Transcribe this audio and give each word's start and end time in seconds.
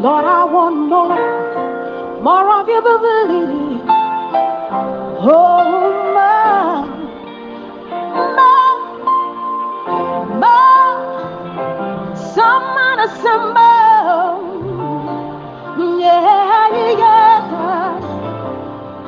Lord, 0.00 0.24
I 0.24 0.44
want 0.44 0.76
more, 0.88 2.22
more 2.22 2.48
of 2.58 2.66
your 2.68 2.78
ability. 2.78 3.82
Oh, 5.20 5.92
more, 6.16 6.86
more, 8.38 8.80
more. 10.40 12.16
Someone 12.16 13.00
assemble. 13.00 14.40
Yeah, 16.00 16.70
yeah, 16.72 16.96
yeah. 16.96 18.00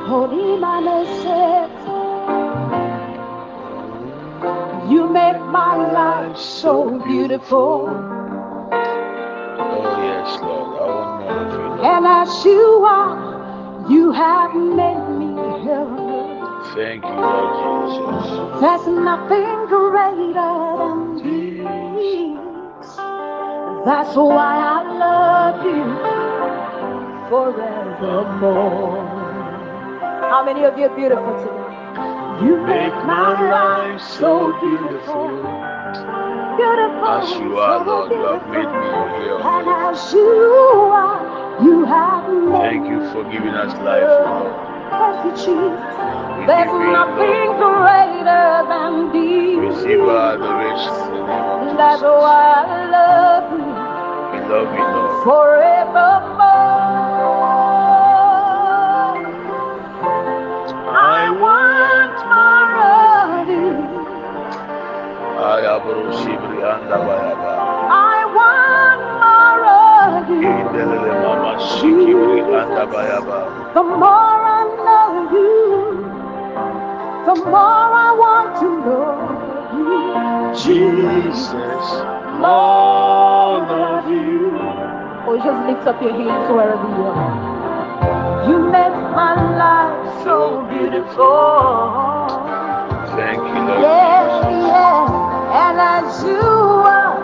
Holy 0.07 0.57
man 0.59 0.85
You 4.91 5.09
make 5.09 5.39
my 5.39 5.75
life 5.91 6.37
so 6.37 6.99
beautiful. 6.99 8.12
Of 12.05 12.11
you, 12.11 12.11
Lord. 12.11 12.11
And 12.11 12.11
as 12.29 12.45
you 12.45 12.85
are, 12.85 13.89
you 13.89 14.11
have 14.11 14.53
made 14.55 15.07
me 15.17 15.35
healthy. 15.63 16.75
Thank 16.75 17.03
you, 17.03 17.11
Lord 17.11 17.49
Jesus. 17.91 18.61
There's 18.61 18.87
nothing 18.87 19.67
greater 19.67 20.33
than 20.33 21.15
these. 21.23 22.97
That's 23.85 24.15
why 24.15 24.55
I 24.57 24.83
love 24.97 25.63
you 25.65 25.83
forevermore. 27.29 29.03
How 30.29 30.43
many 30.45 30.63
of 30.63 30.77
you 30.77 30.85
are 30.85 30.95
beautiful 30.95 31.35
today? 31.39 31.59
You 32.47 32.57
Make 32.65 32.93
my 33.05 33.33
life 33.49 34.01
so 34.01 34.51
beautiful. 34.59 35.27
beautiful. 36.57 37.07
As 37.07 37.29
you 37.39 37.57
are, 37.59 37.85
Lord, 37.85 38.11
you 38.11 38.23
have 38.25 38.47
made 38.49 38.65
me 38.65 38.87
here. 39.23 39.39
And 39.39 39.67
as 39.69 40.13
you 40.13 40.27
are, 40.91 41.22
you 41.61 41.85
have 41.85 42.23
Thank 42.61 42.87
you 42.87 42.99
for 43.11 43.23
giving 43.31 43.53
us 43.53 43.73
life, 43.83 44.03
Lord. 44.25 44.53
Thank 44.89 45.25
you, 45.25 45.31
Jesus. 45.37 45.79
We 46.39 46.45
There's 46.45 46.71
you 46.71 46.91
nothing 46.91 47.49
love. 47.49 47.61
greater 47.61 48.47
than 48.71 49.11
these. 49.13 49.57
Receive 49.57 50.01
our 50.01 50.33
adoration 50.33 50.93
in 50.93 51.11
the 51.13 51.27
name 51.27 51.69
of 51.69 51.77
That's 51.77 52.01
why 52.01 52.65
I 52.65 52.89
love 52.97 53.51
you 53.53 53.65
We 54.33 54.39
love 54.49 54.69
you, 54.73 54.85
Lord. 54.95 55.23
forevermore. 55.23 56.53
I 60.89 61.29
want 61.43 62.17
more 62.33 62.73
of 63.41 63.47
you. 63.49 63.71
Ayabro 65.43 66.03
shibri 66.21 66.59
The 73.73 73.83
more 73.83 74.39
I 74.43 74.63
know 74.85 75.31
you, 75.31 75.55
the 77.25 77.35
more 77.49 77.89
I 77.95 78.11
want 78.23 78.59
to 78.59 78.69
know 78.83 79.15
you. 79.73 80.03
Jesus, 80.53 81.85
more 82.39 83.63
of 83.63 84.03
you. 84.11 84.51
Or 85.25 85.35
oh, 85.35 85.41
just 85.41 85.59
lift 85.69 85.87
up 85.87 86.01
your 86.01 86.11
hands 86.11 86.49
wherever 86.51 86.87
you 86.91 87.03
are. 87.07 88.49
You 88.49 88.57
make 88.59 88.97
my 89.15 89.35
life 89.57 90.23
so 90.23 90.67
beautiful. 90.69 92.27
Thank 93.15 93.39
you, 93.39 93.61
Lord. 93.63 93.79
Yeah, 93.81 94.67
yeah. 94.67 95.07
And 95.63 95.79
as 95.79 96.23
you 96.23 96.35
are, 96.35 97.15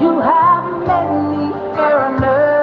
you 0.00 0.20
have 0.20 0.64
made 0.86 1.12
me 1.30 1.52
fair 1.74 2.14
enough. 2.14 2.59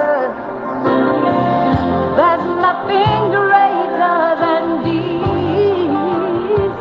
Nothing 2.88 3.30
greater 3.30 4.20
than 4.40 4.64
these. 4.82 6.72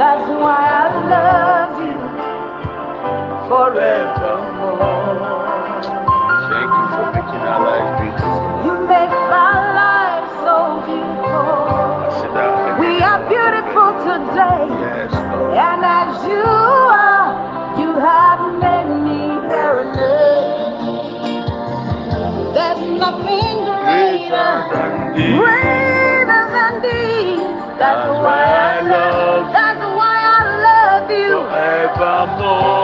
That's 0.00 0.28
why 0.40 0.62
I 0.72 0.88
love 1.12 1.76
you 1.84 1.98
forevermore. 3.48 5.20
Thank 6.48 6.70
you 6.78 6.86
for 6.96 7.06
making 7.12 7.44
our 7.44 7.60
life 7.60 7.88
beautiful. 8.00 8.23
Greater 25.14 26.44
than 26.56 26.82
these. 26.82 27.46
That's 27.78 28.08
why 28.22 28.44
I 28.44 28.80
love. 28.82 29.52
That's 29.52 29.84
why 29.98 30.16
I 30.22 30.42
love 30.68 31.10
you. 31.10 31.30
Forevermore. 31.48 32.83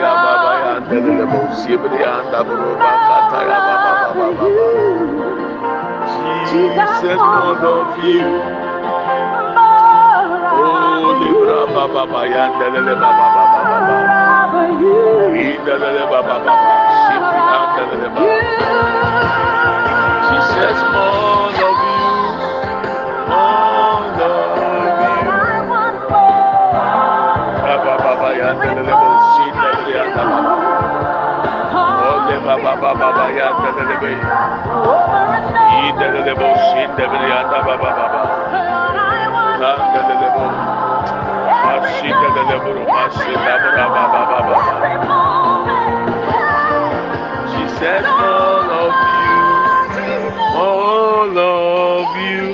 Aya 0.00 0.14
baba 0.24 0.52
ya 0.64 0.72
ndelele 0.80 1.24
bo 1.30 1.40
shibri 1.60 2.00
anda 2.04 2.38
buruma 2.46 2.90
kata 3.08 3.38
ya 3.50 3.58
baba 3.66 3.92
baba. 4.16 4.46
Jesus, 6.48 7.20
all 7.20 7.60
of 7.60 7.92
you. 8.04 8.24
Oh, 10.56 11.20
libra 11.20 11.60
baba 11.74 11.84
baba 12.08 12.20
ya 12.32 12.44
ndelele 12.56 12.94
baba 12.96 13.26
baba 13.36 13.60
baba. 13.68 13.96
Indelele 15.36 16.02
baba 16.10 16.36
baba. 16.44 16.52
Shibri 17.04 17.40
anda 17.60 17.82
lele 17.92 18.08
baba. 18.14 18.24
Jesus, 20.28 20.78
all 20.96 21.52
of 21.52 21.60
you. 21.60 21.76
All 23.36 24.04
of 24.16 24.56
you. 24.64 25.20
Baba 27.64 27.94
baba 28.04 28.28
ya 28.40 28.48
She 47.50 47.64
says 47.78 48.04
all 48.04 48.70
of 48.84 48.92
you, 49.24 49.40
all 50.56 51.38
of 51.38 52.08
you, 52.30 52.48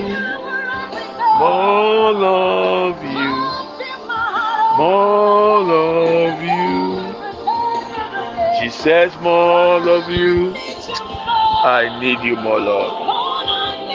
all 1.40 2.24
of 2.24 3.02
you, 3.02 3.34
all 4.78 5.25
says 8.86 9.10
more 9.20 9.82
of 9.82 10.08
you. 10.08 10.54
I 11.66 11.90
need 11.98 12.22
you 12.22 12.36
more, 12.36 12.60
Lord. 12.60 12.94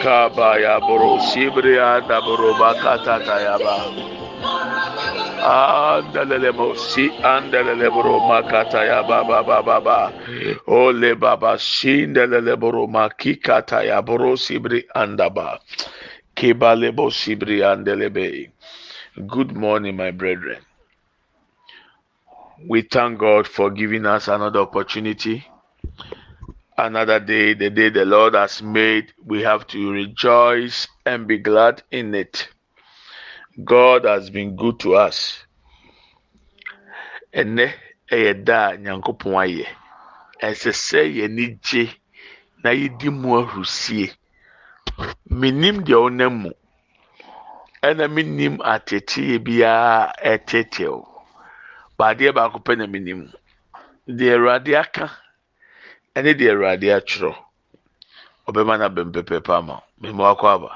Kabaya 0.04 0.82
boro 0.84 1.16
shibria 1.32 2.04
da 2.10 2.20
boro 2.20 2.52
bakata 2.60 3.24
tayaba. 3.24 3.88
Andalelemo 5.40 6.76
si 6.76 7.08
andalelebro 7.24 8.20
makata 8.28 8.84
ya 8.84 9.00
baba 9.08 9.40
baba 9.44 9.80
ba. 9.80 10.00
Ole 10.68 11.16
baba 11.16 11.56
sindelelebro 11.56 12.84
makikata 12.92 13.88
ya 13.88 14.02
bro 14.02 14.36
sibri 14.36 14.84
andaba. 14.94 15.60
Kebalebo 16.36 17.08
sibri 17.08 17.64
andelebe. 17.64 18.52
Good 19.26 19.56
morning, 19.56 19.96
my 19.96 20.12
brethren. 20.12 20.60
We 22.68 22.84
thank 22.84 23.18
God 23.20 23.48
for 23.48 23.72
giving 23.72 24.06
us 24.06 24.28
another 24.28 24.60
opportunity, 24.60 25.46
another 26.78 27.20
day, 27.20 27.54
the 27.56 27.70
day 27.70 27.90
the 27.90 28.06
Lord 28.06 28.36
has 28.36 28.62
made. 28.62 29.14
We 29.26 29.42
have 29.42 29.66
to 29.68 29.92
rejoice 29.92 30.88
and 31.06 31.28
be 31.28 31.40
glad 31.40 31.82
in 31.92 32.14
it. 32.14 32.48
God 33.64 34.06
has 34.06 34.30
been 34.30 34.56
good 34.56 34.80
to 34.82 34.96
us. 34.96 35.40
Ɛnɛ 37.34 37.74
ɛyɛ 38.12 38.46
da 38.46 38.70
a 38.72 38.78
Nyankopɔn 38.78 39.34
ayɛ. 39.44 39.68
Ɛsɛ 40.42 40.72
sɛ 40.74 41.02
yɛni 41.18 41.60
gye 41.64 41.90
na 42.64 42.72
yɛdi 42.72 43.10
mu 43.12 43.42
ahurusie. 43.42 44.14
Minim 45.30 45.84
deɛ 45.84 45.96
ɔnam 46.10 46.42
mu, 46.42 46.52
ɛna 47.82 48.12
minim 48.12 48.58
ateteɛ 48.60 49.40
biara 49.44 50.14
ɛtetew. 50.24 51.11
Baadeɛ 52.02 52.30
baako 52.38 52.58
pɛ 52.66 52.74
na. 52.78 52.86
Deɛ 54.18 54.34
Awurade 54.36 54.72
aka 54.82 55.06
deɛ 56.16 56.50
Awurade 56.52 56.88
atwerɛ. 56.98 57.32
Ɔbɛma 58.48 58.74
ama. 59.58 59.84
Aba. 60.54 60.72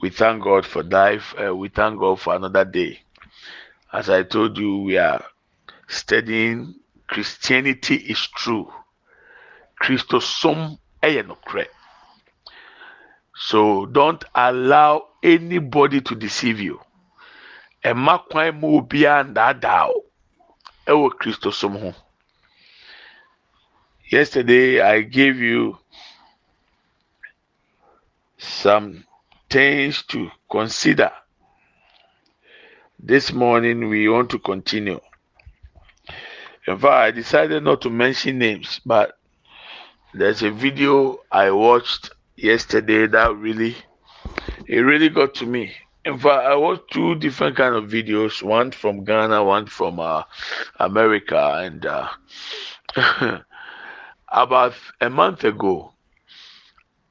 We 0.00 0.10
thank 0.10 0.44
God 0.44 0.64
for 0.64 0.82
life. 0.84 1.34
Uh, 1.36 1.54
we 1.54 1.68
thank 1.68 1.98
God 1.98 2.20
for 2.20 2.34
another 2.36 2.64
day. 2.64 3.02
As 3.92 4.08
I 4.08 4.22
told 4.22 4.56
you, 4.56 4.78
we 4.78 4.96
are 4.96 5.24
studying 5.88 6.74
Christianity 7.08 7.96
is 7.96 8.28
true. 8.28 8.72
Christosom 9.82 10.78
eyenokre. 11.02 11.66
So 13.34 13.86
don't 13.86 14.24
allow 14.34 15.08
anybody 15.22 16.00
to 16.02 16.14
deceive 16.14 16.60
you. 16.60 16.80
Ɛma 17.88 18.14
kwan 18.28 18.60
mu 18.60 18.68
obiara 18.78 19.22
ndaadaa 19.28 19.84
o 19.88 20.04
ɛwɔ 20.90 21.06
Christosom 21.18 21.74
ho. 21.80 21.94
Yesterday 24.10 24.80
I 24.80 25.00
gave 25.02 25.36
you 25.38 25.78
some 28.38 29.06
things 29.48 30.02
to 30.08 30.30
consider. 30.50 31.12
This 32.98 33.32
morning 33.32 33.88
we 33.88 34.08
want 34.08 34.30
to 34.30 34.38
continue. 34.38 35.00
In 36.66 36.78
fact, 36.78 36.92
I 36.92 37.10
decided 37.12 37.62
not 37.62 37.80
to 37.82 37.90
mention 37.90 38.38
names, 38.38 38.80
but 38.84 39.18
there's 40.12 40.42
a 40.42 40.50
video 40.50 41.20
I 41.32 41.50
watched 41.50 42.10
yesterday 42.36 43.06
that 43.06 43.34
really 43.36 43.74
it 44.66 44.80
really 44.80 45.08
got 45.08 45.34
to 45.36 45.46
me. 45.46 45.72
In 46.10 46.18
fact, 46.18 46.44
I 46.44 46.56
watched 46.56 46.90
two 46.90 47.14
different 47.14 47.56
kind 47.56 47.76
of 47.76 47.84
videos, 47.84 48.42
one 48.42 48.72
from 48.72 49.04
Ghana, 49.04 49.44
one 49.44 49.66
from 49.66 50.00
uh, 50.00 50.24
America, 50.80 51.60
and 51.62 51.86
uh, 51.86 52.08
about 54.28 54.74
a 55.00 55.08
month 55.08 55.44
ago, 55.44 55.92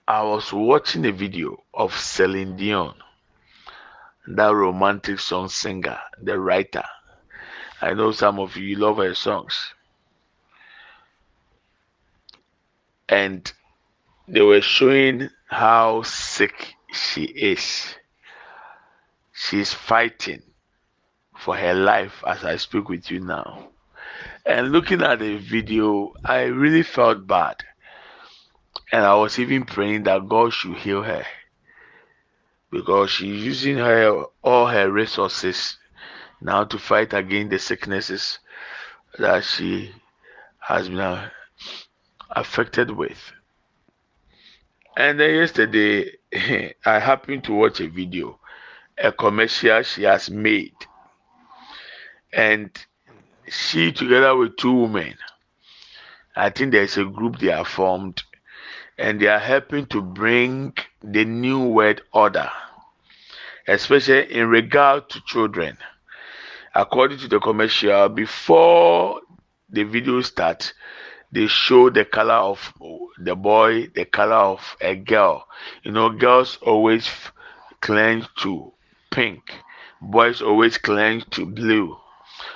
I 0.06 0.24
was 0.24 0.52
watching 0.52 1.06
a 1.06 1.14
video 1.14 1.64
of 1.74 1.98
Celine 1.98 2.58
Dion, 2.58 2.94
that 4.28 4.54
romantic 4.54 5.22
song 5.22 5.48
singer, 5.48 6.00
the 6.22 6.38
writer. 6.38 6.84
I 7.80 7.94
know 7.94 8.12
some 8.12 8.38
of 8.38 8.58
you 8.58 8.76
love 8.76 8.98
her 8.98 9.16
songs. 9.16 9.74
And 13.08 13.50
they 14.28 14.42
were 14.42 14.60
showing 14.60 15.30
how 15.48 16.02
sick 16.02 16.74
she 16.92 17.24
is. 17.24 17.96
She's 19.42 19.74
fighting 19.74 20.44
for 21.38 21.56
her 21.56 21.74
life 21.74 22.24
as 22.28 22.44
I 22.44 22.58
speak 22.58 22.90
with 22.90 23.10
you 23.10 23.22
now. 23.22 23.70
And 24.46 24.74
looking 24.74 25.02
at 25.02 25.20
the 25.20 25.38
video, 25.38 26.14
I 26.26 26.44
really 26.44 26.84
felt 26.84 27.26
bad 27.26 27.64
and 28.92 29.06
I 29.06 29.16
was 29.16 29.40
even 29.40 29.64
praying 29.64 30.04
that 30.04 30.28
God 30.28 30.52
should 30.52 30.76
heal 30.76 31.04
her 31.04 31.26
because 32.70 33.12
she's 33.12 33.46
using 33.46 33.78
her 33.78 34.26
all 34.44 34.68
her 34.68 34.92
resources 34.92 35.78
now 36.42 36.66
to 36.66 36.78
fight 36.78 37.14
against 37.14 37.52
the 37.52 37.60
sicknesses 37.60 38.40
that 39.18 39.46
she 39.46 39.94
has 40.60 40.90
been 40.90 41.00
uh, 41.00 41.30
affected 42.30 42.92
with. 42.92 43.32
And 44.98 45.20
then 45.20 45.36
yesterday, 45.36 46.12
I 46.86 47.00
happened 47.00 47.46
to 47.46 47.54
watch 47.54 47.80
a 47.80 47.88
video, 47.88 48.39
a 49.02 49.12
commercial 49.12 49.82
she 49.84 50.04
has 50.04 50.30
made, 50.30 50.76
and 52.34 52.70
she 53.48 53.92
together 53.92 54.36
with 54.36 54.58
two 54.58 54.74
women. 54.74 55.16
I 56.36 56.50
think 56.50 56.72
there's 56.72 56.98
a 56.98 57.06
group 57.06 57.40
they 57.40 57.52
are 57.52 57.66
formed 57.66 58.24
and 58.98 59.20
they 59.20 59.28
are 59.28 59.40
helping 59.40 59.86
to 59.88 60.02
bring 60.02 60.74
the 61.02 61.24
new 61.24 61.68
world 61.68 62.02
order, 62.14 62.50
especially 63.68 64.32
in 64.34 64.48
regard 64.50 65.10
to 65.10 65.22
children. 65.26 65.78
According 66.76 67.20
to 67.20 67.28
the 67.28 67.40
commercial, 67.40 68.10
before 68.10 69.22
the 69.70 69.84
video 69.84 70.22
starts, 70.22 70.74
they 71.32 71.48
show 71.48 71.90
the 71.90 72.06
color 72.06 72.34
of 72.34 72.74
the 73.18 73.36
boy, 73.36 73.88
the 73.96 74.06
color 74.06 74.36
of 74.36 74.78
a 74.82 74.96
girl. 74.96 75.48
You 75.84 75.92
know, 75.92 76.10
girls 76.10 76.58
always 76.62 77.10
cling 77.82 78.26
to 78.40 78.74
pink, 79.20 79.54
boys 80.02 80.42
always 80.42 80.78
cling 80.78 81.24
to 81.32 81.46
blue. 81.46 81.98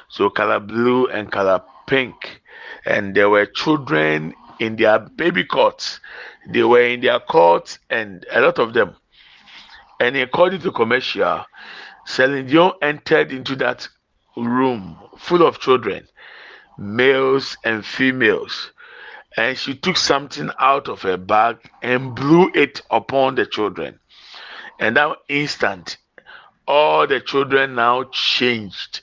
So, 0.07 0.30
color 0.30 0.62
blue 0.62 1.07
and 1.07 1.30
color 1.31 1.62
pink. 1.88 2.42
And 2.86 3.13
there 3.15 3.30
were 3.30 3.45
children 3.45 4.33
in 4.60 4.77
their 4.77 5.00
baby 5.00 5.44
cots 5.44 6.00
they 6.48 6.63
were 6.63 6.81
in 6.81 7.01
their 7.01 7.19
courts 7.19 7.80
and 7.89 8.25
a 8.31 8.42
lot 8.42 8.60
of 8.60 8.74
them. 8.74 8.95
And 10.00 10.15
according 10.18 10.62
to 10.62 10.71
commercial, 10.71 11.45
Celine 12.06 12.47
Dion 12.47 12.73
entered 12.81 13.31
into 13.31 13.56
that 13.57 13.87
room 14.35 14.97
full 15.18 15.45
of 15.45 15.59
children, 15.59 16.07
males 16.78 17.57
and 17.64 17.85
females, 17.85 18.71
and 19.37 19.57
she 19.57 19.76
took 19.76 19.97
something 19.97 20.49
out 20.59 20.90
of 20.90 21.02
her 21.04 21.18
bag 21.18 21.57
and 21.81 22.16
blew 22.16 22.52
it 22.54 22.81
upon 22.92 23.35
the 23.35 23.45
children. 23.45 23.99
And 24.80 24.97
that 24.97 25.18
instant, 25.30 25.97
all 26.67 27.07
the 27.07 27.19
children 27.19 27.75
now 27.75 28.03
changed. 28.11 29.01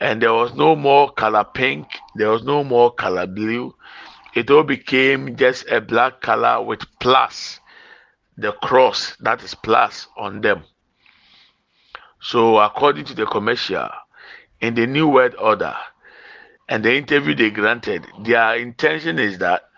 And 0.00 0.20
there 0.20 0.32
was 0.32 0.54
no 0.54 0.74
more 0.74 1.12
color 1.12 1.44
pink, 1.44 1.86
there 2.16 2.30
was 2.30 2.42
no 2.42 2.64
more 2.64 2.92
color 2.92 3.26
blue, 3.26 3.74
it 4.34 4.50
all 4.50 4.64
became 4.64 5.36
just 5.36 5.68
a 5.70 5.80
black 5.80 6.20
color 6.20 6.62
with 6.62 6.80
plus, 6.98 7.60
the 8.36 8.52
cross 8.52 9.14
that 9.20 9.42
is 9.42 9.54
plus 9.54 10.08
on 10.16 10.40
them. 10.40 10.64
So, 12.20 12.58
according 12.58 13.04
to 13.06 13.14
the 13.14 13.26
commercial, 13.26 13.88
in 14.60 14.74
the 14.74 14.86
New 14.86 15.08
World 15.08 15.34
Order 15.38 15.76
and 16.68 16.84
the 16.84 16.96
interview 16.96 17.34
they 17.34 17.50
granted, 17.50 18.06
their 18.24 18.56
intention 18.56 19.18
is 19.18 19.38
that 19.38 19.68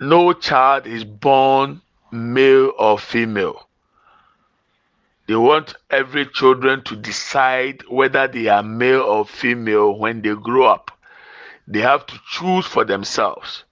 no 0.00 0.32
child 0.32 0.86
is 0.86 1.04
born 1.04 1.80
male 2.12 2.72
or 2.78 2.98
female. 2.98 3.67
They 5.28 5.36
want 5.36 5.74
every 5.90 6.24
children 6.24 6.82
to 6.84 6.96
decide 6.96 7.82
whether 7.86 8.26
they 8.26 8.48
are 8.48 8.62
male 8.62 9.02
or 9.02 9.26
female 9.26 9.92
when 9.98 10.22
they 10.22 10.34
grow 10.34 10.64
up. 10.64 10.90
They 11.66 11.80
have 11.80 12.06
to 12.06 12.18
choose 12.30 12.64
for 12.64 12.86
themselves. 12.86 13.64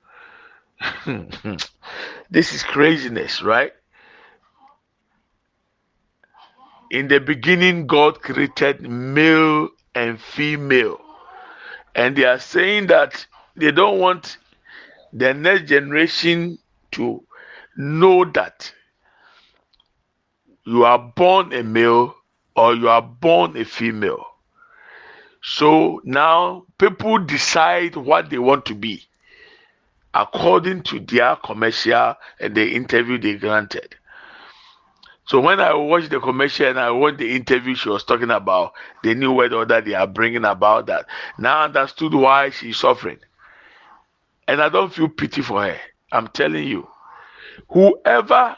this 1.07 2.53
is 2.53 2.63
craziness, 2.63 3.43
right? 3.43 3.73
In 6.91 7.09
the 7.09 7.21
beginning, 7.21 7.87
God 7.87 8.21
created 8.21 8.83
male 8.83 9.71
and 9.95 10.21
female. 10.21 11.01
And 11.95 12.15
they 12.15 12.25
are 12.25 12.39
saying 12.39 12.89
that 12.89 13.27
they 13.57 13.73
don't 13.73 13.99
want 13.99 14.37
the 15.15 15.33
next 15.33 15.71
generation 15.71 16.59
to 16.93 17.25
know 17.79 18.27
that 18.27 18.75
you 20.67 20.85
are 20.85 20.99
born 20.99 21.53
a 21.53 21.63
male 21.63 22.15
or 22.57 22.75
you 22.75 22.89
are 22.89 23.03
born 23.03 23.57
a 23.57 23.65
female. 23.65 24.27
So 25.43 26.01
now 26.05 26.67
people 26.79 27.19
decide 27.19 27.97
what 27.97 28.31
they 28.31 28.39
want 28.39 28.67
to 28.67 28.75
be 28.75 29.03
according 30.13 30.83
to 30.83 30.99
their 30.99 31.37
commercial 31.37 32.15
and 32.41 32.55
the 32.55 32.75
interview 32.75 33.19
they 33.19 33.35
granted. 33.35 33.95
So 35.27 35.41
when 35.41 35.61
I 35.61 35.75
watched 35.75 36.11
the 36.11 36.21
commercial 36.21 36.67
and 36.67 36.81
I 36.81 36.91
watched 36.91 37.19
the 37.19 37.35
interview 37.35 37.75
she 37.75 37.89
was 37.89 38.05
talking 38.05 38.31
about, 38.31 38.73
the 39.03 39.15
new 39.15 39.33
world 39.33 39.53
order 39.53 39.81
they 39.81 39.95
are 39.95 40.07
bringing 40.07 40.45
about 40.45 40.87
that. 40.87 41.07
Now 41.39 41.59
I 41.59 41.65
understood 41.65 42.15
why 42.15 42.51
she's 42.51 42.79
suffering. 42.79 43.19
And 44.49 44.61
I 44.61 44.69
don't 44.69 44.93
feel 44.93 45.09
pity 45.09 45.43
for 45.43 45.63
her. 45.63 45.77
I'm 46.13 46.29
telling 46.29 46.67
you. 46.67 46.89
Whoever 47.71 48.57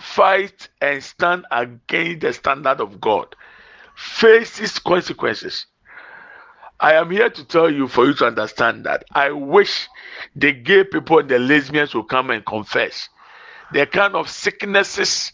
fights 0.00 0.68
and 0.80 1.02
stand 1.02 1.46
against 1.50 2.20
the 2.20 2.32
standard 2.32 2.80
of 2.80 3.00
God 3.00 3.34
faces 3.96 4.78
consequences. 4.78 5.66
I 6.80 6.94
am 6.94 7.10
here 7.10 7.28
to 7.28 7.44
tell 7.44 7.70
you 7.70 7.86
for 7.88 8.06
you 8.06 8.14
to 8.14 8.26
understand 8.26 8.84
that 8.84 9.04
I 9.12 9.30
wish 9.30 9.88
the 10.34 10.52
gay 10.52 10.84
people 10.84 11.18
and 11.18 11.28
the 11.28 11.38
lesbians 11.38 11.94
will 11.94 12.04
come 12.04 12.30
and 12.30 12.44
confess 12.44 13.08
the 13.72 13.86
kind 13.86 14.14
of 14.14 14.30
sicknesses 14.30 15.32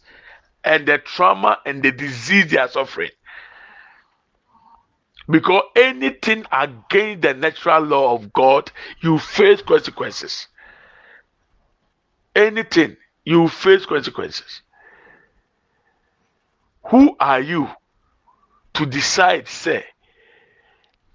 and 0.64 0.86
the 0.86 0.98
trauma 0.98 1.58
and 1.64 1.82
the 1.82 1.92
disease 1.92 2.50
they 2.50 2.58
are 2.58 2.68
suffering. 2.68 3.10
Because 5.28 5.62
anything 5.76 6.44
against 6.52 7.22
the 7.22 7.34
natural 7.34 7.82
law 7.82 8.14
of 8.14 8.32
God, 8.32 8.70
you 9.00 9.18
face 9.18 9.62
consequences. 9.62 10.48
Anything, 12.34 12.96
you 13.26 13.48
face 13.48 13.84
consequences. 13.84 14.62
Who 16.86 17.14
are 17.20 17.40
you 17.40 17.68
to 18.74 18.86
decide, 18.86 19.48
say, 19.48 19.84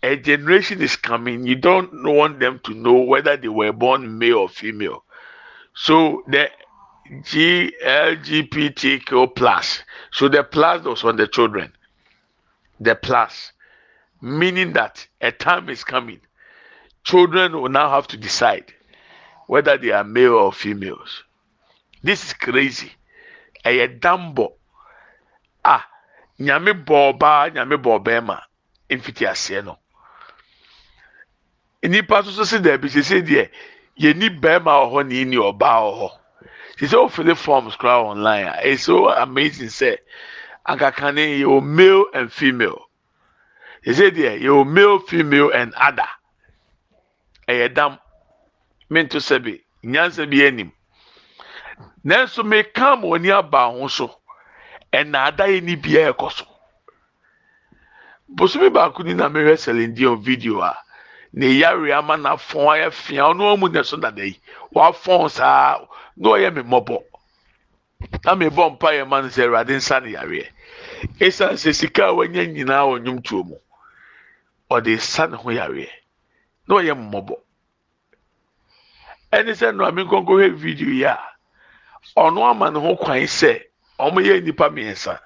a 0.04 0.18
generation 0.18 0.82
is 0.82 0.96
coming, 0.96 1.48
you 1.48 1.56
don't 1.56 2.04
want 2.04 2.40
them 2.40 2.60
to 2.66 2.74
know 2.74 2.94
whether 2.94 3.38
they 3.38 3.48
were 3.48 3.72
born 3.72 4.20
male 4.20 4.40
or 4.40 4.50
female. 4.50 5.04
So 5.74 6.24
the 6.28 6.50
G 7.24 7.74
LGBTQ 7.84 9.36
plus. 9.36 9.84
So 10.12 10.28
the 10.28 10.44
plus 10.44 10.84
was 10.84 11.04
on 11.06 11.16
the 11.16 11.28
children. 11.28 11.72
The 12.80 12.96
plus, 12.96 13.54
meaning 14.22 14.74
that 14.74 15.08
a 15.22 15.32
time 15.32 15.70
is 15.70 15.84
coming. 15.84 16.20
Children 17.04 17.62
will 17.62 17.70
now 17.70 17.90
have 17.90 18.08
to 18.08 18.18
decide 18.18 18.74
whether 19.48 19.78
they 19.78 19.92
are 19.92 20.04
male 20.04 20.34
or 20.34 20.52
females. 20.52 21.24
This 22.04 22.26
is 22.26 22.34
crazy. 22.34 22.92
Ɛyɛ 23.66 24.00
dambo. 24.00 24.58
Ah, 25.64 25.86
nyame 26.40 26.74
bɔ 26.86 27.14
ɔbaa, 27.14 27.54
nyame 27.54 27.78
bɔ 27.78 28.00
ɔbɛrima. 28.00 28.42
Mfiti 28.90 29.28
aseɛ 29.28 29.64
no. 29.64 29.78
Nnipa 31.84 32.22
nso 32.22 32.32
so 32.32 32.44
si 32.44 32.58
dɛbi 32.58 32.90
sisi 32.90 33.22
deɛ 33.22 33.50
yɛni 34.00 34.40
bɛrima 34.40 34.74
wɔ 34.82 34.86
hɔ 34.92 35.08
na 35.08 35.14
yɛni 35.14 35.38
ɔbaa 35.38 35.80
wɔ 35.86 35.92
hɔ. 36.00 36.10
Sisi 36.78 36.96
ofili 36.96 37.38
forms 37.38 37.76
kora 37.76 38.02
online 38.02 38.48
a 38.48 38.60
it's 38.64 38.84
so 38.84 39.10
amazing 39.10 39.68
sɛ 39.68 39.98
ankakane 40.68 41.40
yɛ 41.42 41.64
male 41.64 42.06
and 42.14 42.34
female. 42.34 42.90
Sisi 43.86 44.10
deɛ 44.12 44.42
yɛ 44.42 44.68
male, 44.68 45.00
female 45.00 45.52
and 45.52 45.74
other. 45.76 46.10
Ɛyɛ 47.48 47.74
dam. 47.74 48.00
Minto 48.90 49.20
sɛbi 49.20 49.62
nyansa 49.84 50.30
bi 50.30 50.46
anim. 50.46 50.72
Nanso 52.04 52.44
meka 52.44 52.96
ma 52.96 53.08
oni 53.08 53.32
aba 53.32 53.70
ho 53.70 53.88
so 53.88 54.10
ɛna 54.92 55.28
ada 55.28 55.46
yɛ 55.46 55.62
ni 55.64 55.76
bia 55.76 56.12
ɛkɔ 56.12 56.32
so. 56.32 56.46
Bosomi 58.30 58.70
baako 58.70 59.04
ni 59.04 59.14
na 59.14 59.30
mehwɛ 59.30 59.58
Celine 59.60 59.94
Dion 59.94 60.22
video 60.22 60.62
a 60.62 60.78
ne 61.34 61.48
yare 61.52 61.92
ama 61.94 62.18
na 62.18 62.36
fɔn 62.38 62.68
ayɛ 62.74 62.92
fia 62.94 63.24
ɔno 63.24 63.56
ɔmu 63.56 63.72
na 63.72 63.84
so 63.84 63.98
dada 63.98 64.26
yi 64.26 64.40
wafɔn 64.74 65.30
saa 65.30 65.86
na 66.18 66.30
ɔyɛ 66.30 66.54
me 66.56 66.62
mmɔbɔ. 66.64 67.04
Na 68.26 68.36
me 68.36 68.50
bɔ 68.50 68.72
mpa 68.80 68.88
yɛ 68.98 69.08
ma 69.08 69.22
no 69.22 69.28
sɛ 69.28 69.46
awurade 69.46 69.76
nsa 69.76 70.02
ne 70.02 70.12
yareɛ 70.14 70.48
esan 71.20 71.54
sɛ 71.54 71.76
sika 71.76 72.06
a 72.08 72.14
wanya 72.14 72.46
nyinaa 72.48 72.88
wɔ 72.90 73.00
nnwomtuo 73.00 73.46
mu 73.46 73.58
ɔde 74.72 75.00
sa 75.00 75.28
ne 75.28 75.38
ho 75.38 75.50
yareɛ 75.52 75.90
na 76.68 76.76
ɔyɛ 76.76 76.94
mmɔbɔ. 76.98 77.36
Ɛne 79.32 79.52
sɛ 79.54 79.76
no 79.76 79.86
ame 79.86 80.04
nkɔnkɔ 80.04 80.26
hwɛ 80.34 80.56
video 80.56 80.90
yi 80.90 81.04
a 81.04 81.31
ɔno 82.18 82.42
ama 82.50 82.72
ne 82.72 82.80
ho 82.80 82.96
kwan 82.96 83.24
sɛ 83.28 83.62
ɔmo 84.00 84.20
yɛ 84.22 84.44
nipa 84.44 84.70
mmiɛnsa 84.70 85.20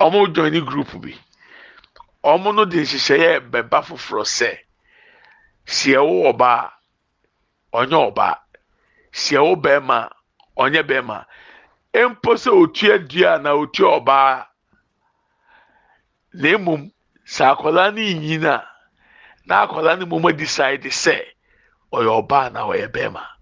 ɔmo 0.00 0.64
group 0.66 1.00
bi. 1.00 1.14
Ɔmo 2.24 2.54
no 2.54 2.64
de 2.64 2.78
nhyehyɛeɛ 2.82 3.50
bɛba 3.50 3.78
foforɔ 3.84 4.24
sɛ 4.24 4.50
si 5.66 5.92
ɛwo 5.92 6.32
ɔbaa 6.32 6.70
ɔnyɛ 7.72 7.98
ɔbaa. 8.08 8.34
Si 9.12 9.34
ɛwo 9.34 9.54
bɛrima 9.60 10.10
ɔnyɛ 10.56 10.82
bɛrima. 10.88 11.26
Mpo 11.94 12.30
sɛ 12.34 12.50
otua 12.50 12.98
dua 12.98 13.38
na 13.38 13.50
otua 13.52 14.00
ɔbaa 14.00 14.46
na 16.32 16.48
emom 16.48 16.90
sɛ 17.26 17.44
akwadaa 17.52 17.90
no 17.94 18.00
nyina 18.02 18.64
na 19.46 19.66
akwadaa 19.66 19.98
no 19.98 20.06
mom 20.06 20.32
decide 20.36 20.82
sɛ 20.90 21.16
ɔyɛ 21.92 22.10
ɔbaa 22.20 22.52
na 22.52 22.60
ɔyɛ 22.66 22.88
bɛrima. 22.88 23.33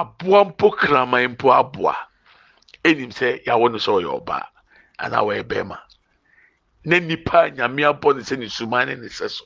Aboa 0.00 0.44
mpo 0.44 0.70
kraman 0.70 1.28
mpo 1.34 1.52
aboa. 1.52 1.96
Enim 2.84 3.10
sɛ 3.10 3.44
yawo 3.46 3.68
no 3.70 3.78
sɛ 3.78 3.90
ɔyɛ 3.98 4.10
ɔbaa 4.20 4.46
anaa 4.98 5.22
ɔyɛ 5.22 5.42
bɛrima. 5.44 5.78
Na 6.84 6.98
nipa 6.98 7.50
nyame 7.50 7.82
abɔ 7.90 8.16
ne 8.16 8.22
sɛ 8.22 8.38
ne 8.38 8.46
suman 8.46 8.88
ne 8.88 8.94
ne 8.96 9.08
sɛ 9.08 9.30
so. 9.30 9.44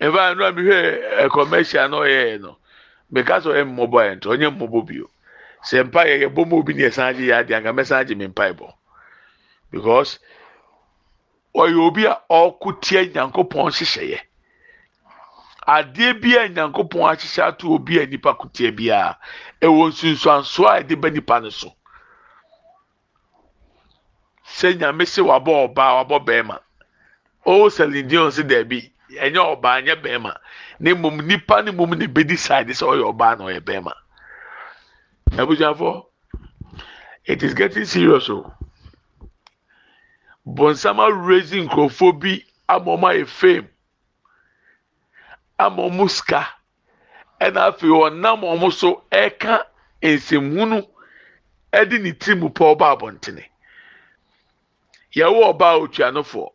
Mfa 0.00 0.36
no 0.36 0.44
a 0.46 0.52
mehwɛ 0.52 1.30
commercial 1.30 1.88
na 1.88 1.96
ɔyɛɛ 1.98 2.40
no 2.40 2.58
meka 3.12 3.40
sɛ 3.40 3.48
ɔyɛ 3.54 3.64
mmɔbɔ 3.66 3.98
yɛ 4.06 4.16
nto 4.16 4.30
ɔnyɛ 4.30 4.48
mmɔbɔ 4.58 4.86
bio. 4.86 5.10
Sɛ 5.64 5.84
mpa 5.86 6.04
yɛ 6.06 6.14
yɛbɔ 6.28 6.48
mu 6.48 6.58
obi 6.58 6.74
ne 6.74 6.82
yɛsan 6.84 7.10
agye 7.10 7.26
yɛ 7.30 7.34
adeɛ 7.44 7.56
anka 7.58 7.72
mɛsan 7.72 8.00
agye 8.00 8.14
me 8.16 8.26
mpa 8.26 8.52
bɔ. 8.52 8.72
Because 9.70 10.18
ɔyɛ 11.54 11.78
obi 11.86 12.04
a 12.06 12.20
ɔko 12.30 12.80
tia 12.80 13.04
nyankopɔn 13.06 13.70
hyehyɛeɛ 13.72 14.20
adeɛ 15.66 16.20
bi 16.20 16.36
a 16.36 16.48
nyankopɔn 16.48 17.06
ahyehyɛ 17.10 17.42
ato 17.46 17.74
obi 17.74 17.98
a 18.00 18.06
nipa 18.06 18.34
ko 18.34 18.48
tia 18.48 18.72
biara 18.72 19.16
ɛwɔ 19.60 19.88
nsunsuansoɔ 19.90 20.66
a 20.66 20.80
yɛde 20.82 21.00
ba 21.00 21.10
nipa 21.10 21.40
no 21.40 21.50
so. 21.50 21.72
Sɛ 24.44 24.78
nyame 24.78 25.06
se 25.06 25.22
wabɔ 25.22 25.68
ɔbaa 25.68 26.04
wabɔ 26.04 26.24
bɛrima. 26.26 26.58
Ɔwɔ 27.46 27.72
Celine 27.72 28.08
Dion 28.08 28.30
sɛ 28.30 28.42
dɛbi 28.42 28.90
ɛnyɛ 29.20 29.40
ɔbaa 29.56 29.84
nyɛ 29.84 30.02
bɛrima. 30.02 30.36
Na 30.80 30.90
mmom 30.94 31.26
nipa 31.26 31.62
ne 31.62 31.70
mmom 31.70 31.96
ne 31.96 32.06
bedi 32.06 32.36
side 32.36 32.68
sɛ 32.68 32.84
ɔyɛ 32.86 33.14
ɔbaa 33.14 33.38
na 33.38 33.44
ɔyɛ 33.44 33.60
bɛrima. 33.60 33.92
Abusuafo 35.38 36.06
it 37.24 37.42
is 37.42 37.54
getting 37.54 37.84
serious 37.84 38.28
o. 38.28 38.52
Bɔnsam 40.46 40.98
awurezi 40.98 41.68
nkurɔfoɔ 41.68 42.20
bi 42.20 42.44
ama 42.68 42.96
ɔmo 42.96 43.06
ayɛ 43.14 43.26
fame 43.28 43.68
ama 45.66 45.82
ɔmo 45.88 46.08
sika. 46.10 46.46
Ɛna 47.40 47.68
afei 47.68 47.88
ɔnam 47.90 48.40
ɔmo 48.42 48.72
so 48.72 49.04
ɛka 49.10 49.64
nsɛmhunu 50.02 50.86
ɛde 51.72 52.00
ne 52.02 52.12
tirim 52.12 52.48
pɔ 52.52 52.74
ɔba 52.76 52.96
abɔntene. 52.96 53.44
Yɛwɔ 55.14 55.52
ɔbaa 55.52 55.80
otuanofoɔ 55.82 56.48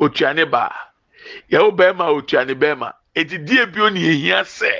otuane 0.00 0.44
baa. 0.50 0.74
Yɛwɔ 1.50 1.70
bɛrima 1.76 2.06
otuane 2.16 2.54
bɛrima. 2.54 2.92
Edidie 3.14 3.66
bio 3.72 3.88
ne 3.88 4.00
ehia 4.00 4.42
sɛ 4.44 4.72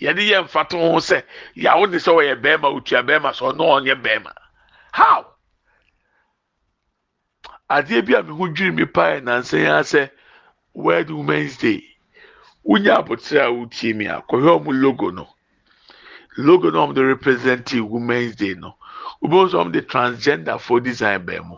yɛde 0.00 0.22
yɛ 0.30 0.44
mfato 0.44 0.78
ho 0.78 0.98
sɛ 0.98 1.22
yawo 1.54 1.86
ne 1.86 1.98
sɛ 1.98 2.10
ɔyɛ 2.12 2.40
bɛrima 2.40 2.68
otua 2.74 3.02
bɛrima 3.02 3.30
sɛ 3.32 3.52
ɔno 3.52 3.64
ɔnyɛ 3.76 4.02
bɛrima. 4.02 4.32
How? 4.92 5.34
Adeɛ 7.70 8.06
bi 8.06 8.14
a 8.14 8.22
mi 8.22 8.32
ho 8.32 8.46
dwiri 8.48 8.74
mi 8.74 8.84
paa 8.84 9.20
nansa 9.20 9.58
yi 9.58 9.66
sɛ 9.66 10.10
world 10.74 11.10
women's 11.10 11.56
day 11.56 11.93
wonya 12.64 12.98
abotire 12.98 13.40
a 13.42 13.50
wotie 13.50 13.94
mi 13.94 14.06
a 14.06 14.22
kɔhwɛ 14.28 14.50
ɔmo 14.60 14.72
logo 14.72 15.10
no. 15.10 15.28
Logo 16.36 16.70
no 16.70 16.86
ɔmo 16.86 16.94
de 16.94 17.04
represent 17.04 17.72
women's 17.74 18.34
day 18.36 18.54
no. 18.54 18.74
Obi 19.22 19.34
nso 19.36 19.62
ɔmo 19.64 19.72
de 19.72 19.82
transgender 19.82 20.60
for 20.60 20.80
design 20.80 21.24
bɛn 21.26 21.46
mu 21.48 21.56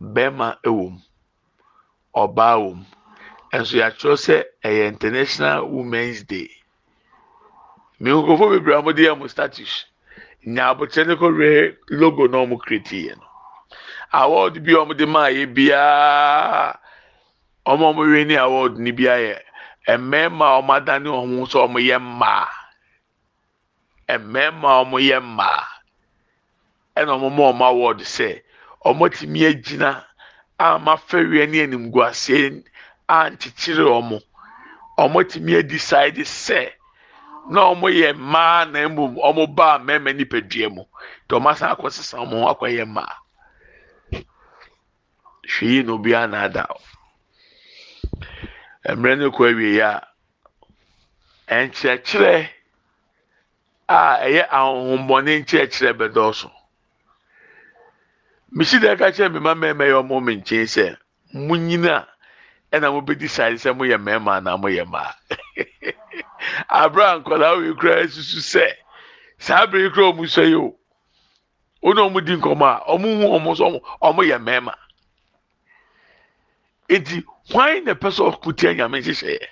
bɛrima 0.00 0.56
wɔ 0.64 0.90
mu. 0.92 0.98
Ɔbaa 2.14 2.56
wɔ 2.58 2.74
mu. 2.76 2.84
Nso 3.52 3.76
yɛatwerɛ 3.76 4.16
sɛ 4.16 4.44
ɛyɛ 4.64 4.88
international 4.88 5.68
women's 5.68 6.22
day. 6.24 6.50
Mmekɔfo 8.00 8.50
bebree 8.50 8.74
a 8.78 8.82
wɔde 8.82 8.98
yɛ 9.06 9.18
mo 9.18 9.26
status 9.26 9.84
nya 10.46 10.74
abotire 10.74 11.06
ne 11.06 11.14
kɔhwɛ 11.16 11.76
logo 11.90 12.26
na 12.26 12.38
wɔn 12.38 12.58
create 12.60 13.16
no. 13.16 13.24
Award 14.12 14.54
bi 14.64 14.72
a 14.72 14.76
wɔde 14.84 15.08
maa 15.08 15.28
yɛ 15.28 15.54
biara 15.54 16.78
wɔn 17.76 17.90
a 17.90 17.96
wɔwɛ 17.96 18.26
ne 18.26 18.34
award 18.36 18.78
ne 18.78 18.90
bi 18.92 19.04
mmarima 19.04 20.44
a 20.46 20.62
wɔn 20.62 20.76
adane 20.76 21.08
wɔn 21.08 21.38
ho 21.38 21.44
sɛ 21.46 21.58
wɔn 21.68 21.82
yɛ 21.88 21.98
mmaa 21.98 22.48
mmarima 24.08 24.68
a 24.80 24.84
wɔn 24.84 25.02
yɛ 25.08 25.18
mmaa 25.22 25.64
ɛna 26.96 27.12
wɔn 27.20 27.32
ma 27.36 27.50
wɔn 27.52 27.68
award 27.70 27.98
sɛ 28.00 28.42
wɔtumi 28.84 29.40
agyina 29.50 30.04
ama 30.58 30.96
fɛwia 30.96 31.48
ne 31.48 31.58
animguaseɛ 31.66 32.64
a 33.08 33.30
nkyekyere 33.30 33.84
wɔn 33.84 34.22
wɔtumi 35.14 35.58
adecide 35.58 36.18
sɛ 36.24 36.72
na 37.50 37.60
ɔmo 37.72 37.88
yɛ 37.90 38.12
mmaa 38.14 38.64
na 38.70 38.78
emu 38.86 39.02
ɔmo 39.28 39.46
baa 39.56 39.78
mmarima 39.78 40.12
nipadua 40.12 40.68
mu 40.74 40.82
nti 41.24 41.32
ɔmo 41.36 41.50
asan 41.50 41.70
akɔ 41.72 41.90
sisa 41.92 42.16
ɔmo 42.18 42.42
ho 42.42 42.46
akɔyɛ 42.52 42.84
mmaa 42.86 43.14
hwee 45.52 45.82
na 45.82 45.92
obiara 45.92 46.26
na 46.30 46.48
mmerɛ 48.88 49.18
no 49.18 49.30
kɔ 49.30 49.44
awie 49.50 49.80
a 49.80 50.00
nkyerɛkyerɛ 51.66 52.48
a 53.88 53.98
ɛyɛ 54.24 54.42
ahohommɔne 54.48 55.32
nkyerɛkyerɛ 55.42 55.92
bɛdɔɔso. 55.98 56.50
Mesi 58.52 58.78
dɛ 58.78 58.96
ɛka 58.96 59.12
kyerɛ 59.14 59.32
me 59.32 59.40
ma 59.40 59.54
mmarima 59.54 59.84
yɛ 59.84 59.96
ɔmo 60.02 60.22
me 60.24 60.32
nkyɛn 60.40 60.66
sɛ 60.74 60.96
munyina 61.34 62.06
ɛna 62.72 62.88
mobɛdi 62.94 63.28
sáré 63.28 63.56
sɛ 63.60 63.70
moyɛ 63.76 63.96
mmarima 64.00 64.38
anaa 64.40 64.56
moyɛ 64.56 64.84
mmaa. 64.86 65.12
Abira 66.70 67.20
nkwadaa 67.20 67.58
wei 67.58 67.74
kura 67.74 68.08
susu 68.08 68.40
sɛ 68.40 68.66
saa 69.38 69.66
abiri 69.66 69.90
kura 69.92 70.06
ɔmo 70.12 70.24
sɛ 70.24 70.48
yi 70.48 70.54
o 70.56 70.74
wɔn 71.82 71.98
a 71.98 72.02
ɔmo 72.08 72.24
di 72.24 72.32
nkɔmɔ 72.36 72.64
a 72.64 72.80
ɔmo 72.96 73.06
hu 73.20 73.26
ɔmo 73.36 73.56
so 73.56 73.64
ɔmo 74.00 74.20
yɛ 74.24 74.38
mmarima. 74.40 74.74
Hwan 77.52 77.84
na 77.84 77.94
pɛ 77.94 78.08
sɛ 78.10 78.22
ɔkutia 78.30 78.76
nyame 78.76 79.00
nhyehyɛeɛ 79.00 79.48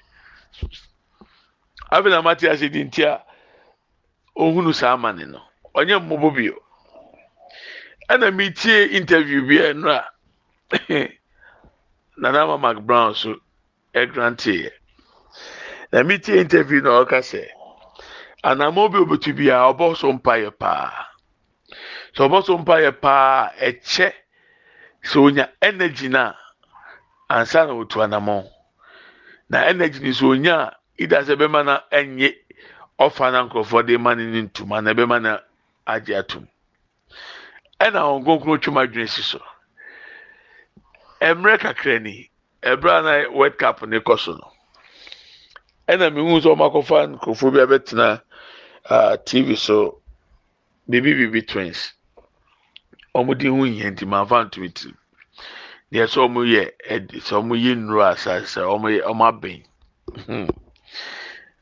afei 1.91 2.11
na 2.11 2.23
mate 2.23 2.45
ase 2.49 2.69
di 2.69 2.85
nti 2.85 3.05
a 3.05 3.23
ohunu 4.37 4.73
saa 4.75 4.93
ama 4.93 5.13
ne 5.13 5.25
no. 5.25 5.41
Ɔnyɛ 5.75 5.99
mmɔbɔ 6.01 6.35
bio. 6.35 6.57
Interview 8.99 9.47
bi 9.47 9.57
ɛnura 9.59 10.05
nana 12.19 12.39
ama 12.43 12.59
mark 12.59 12.81
brown 12.81 13.15
so 13.15 13.37
na 15.93 16.03
mi 16.03 16.19
tie 16.19 16.41
interview 16.41 16.81
na 16.83 16.91
ɔka 17.05 17.19
sɛ 17.25 17.49
anamɔ 18.45 18.93
bi 18.93 18.99
obetu 18.99 19.33
bi 19.37 19.49
a 19.49 19.73
ɔbɔ 19.73 19.97
so 19.97 20.13
mpaeɛ 20.13 20.51
paa. 20.59 21.07
Sɛ 22.15 22.29
ɔbɔ 22.29 22.45
so 22.45 22.59
mpaeɛ 22.59 23.01
paa 23.01 23.51
ɛkyɛ 23.59 24.13
sɛ 25.03 25.17
onya 25.17 25.49
energy 25.63 26.09
na 26.09 26.35
ansa 27.29 27.67
na 27.67 27.73
otu 27.73 28.01
anamɔ 28.03 28.45
na 29.51 29.67
energy 29.69 30.01
ni 30.01 30.11
sɛ 30.11 30.25
onya 30.29 30.55
a 30.57 30.77
ida 30.99 31.23
sɛ 31.23 31.37
bɛma 31.37 31.65
na 31.65 31.81
ɛnye 31.93 32.35
ɔfa 32.99 33.33
na 33.33 33.43
nkurɔfoɔ 33.49 33.87
de 33.87 33.99
ma 33.99 34.15
ne 34.15 34.25
ne 34.27 34.43
ntoma 34.49 34.83
na 34.83 34.93
bɛma 34.93 35.23
na 35.23 35.39
agye 35.87 36.17
atum 36.17 36.49
ɛna 37.81 38.01
wɔn 38.03 38.23
nkonkron 38.25 38.61
twem 38.61 38.77
adwene 38.77 39.09
si 39.09 39.23
so. 39.23 39.41
Mmerɛ 41.21 41.59
kakra 41.61 41.99
ni 42.03 42.31
ɛberɛ 42.63 42.99
a 42.99 43.03
na 43.03 43.31
world 43.37 43.59
cup 43.59 43.83
ne 43.87 44.01
so 44.17 44.33
no. 44.33 44.53
ɛna 45.89 46.13
mehu 46.13 46.41
sɛ 46.41 46.55
ɔmo 46.57 46.65
akɔfa 46.71 46.99
nkurɔfoɔ 47.19 47.53
bi 47.53 47.59
abɛtena 47.61 48.23
uh, 48.91 49.17
tv 49.19 49.57
so 49.57 50.01
bibi 50.89 51.13
bibi 51.15 51.43
twins. 51.43 51.93
Ɔmo 53.15 53.37
di 53.37 53.49
ho 53.49 53.57
yɛ 53.57 53.93
nti 53.93 54.07
maa 54.07 54.25
fa 54.25 54.45
ntumi 54.45 54.73
tiri 54.73 54.95
deɛ 55.93 56.07
sɛ 56.07 56.19
ɔmo 56.27 56.41
yɛ 56.45 56.63
ɛdi 56.93 57.17
sɛ 57.21 57.35
ɔmo 57.41 57.55
yi 57.57 57.75
nnuro 57.75 58.03
asase 58.13 58.61
ɔmo 58.61 58.89
yɛ 58.93 59.01
ɔmo 59.11 59.25
abɛn. 59.31 59.63
Hmm. 60.27 60.49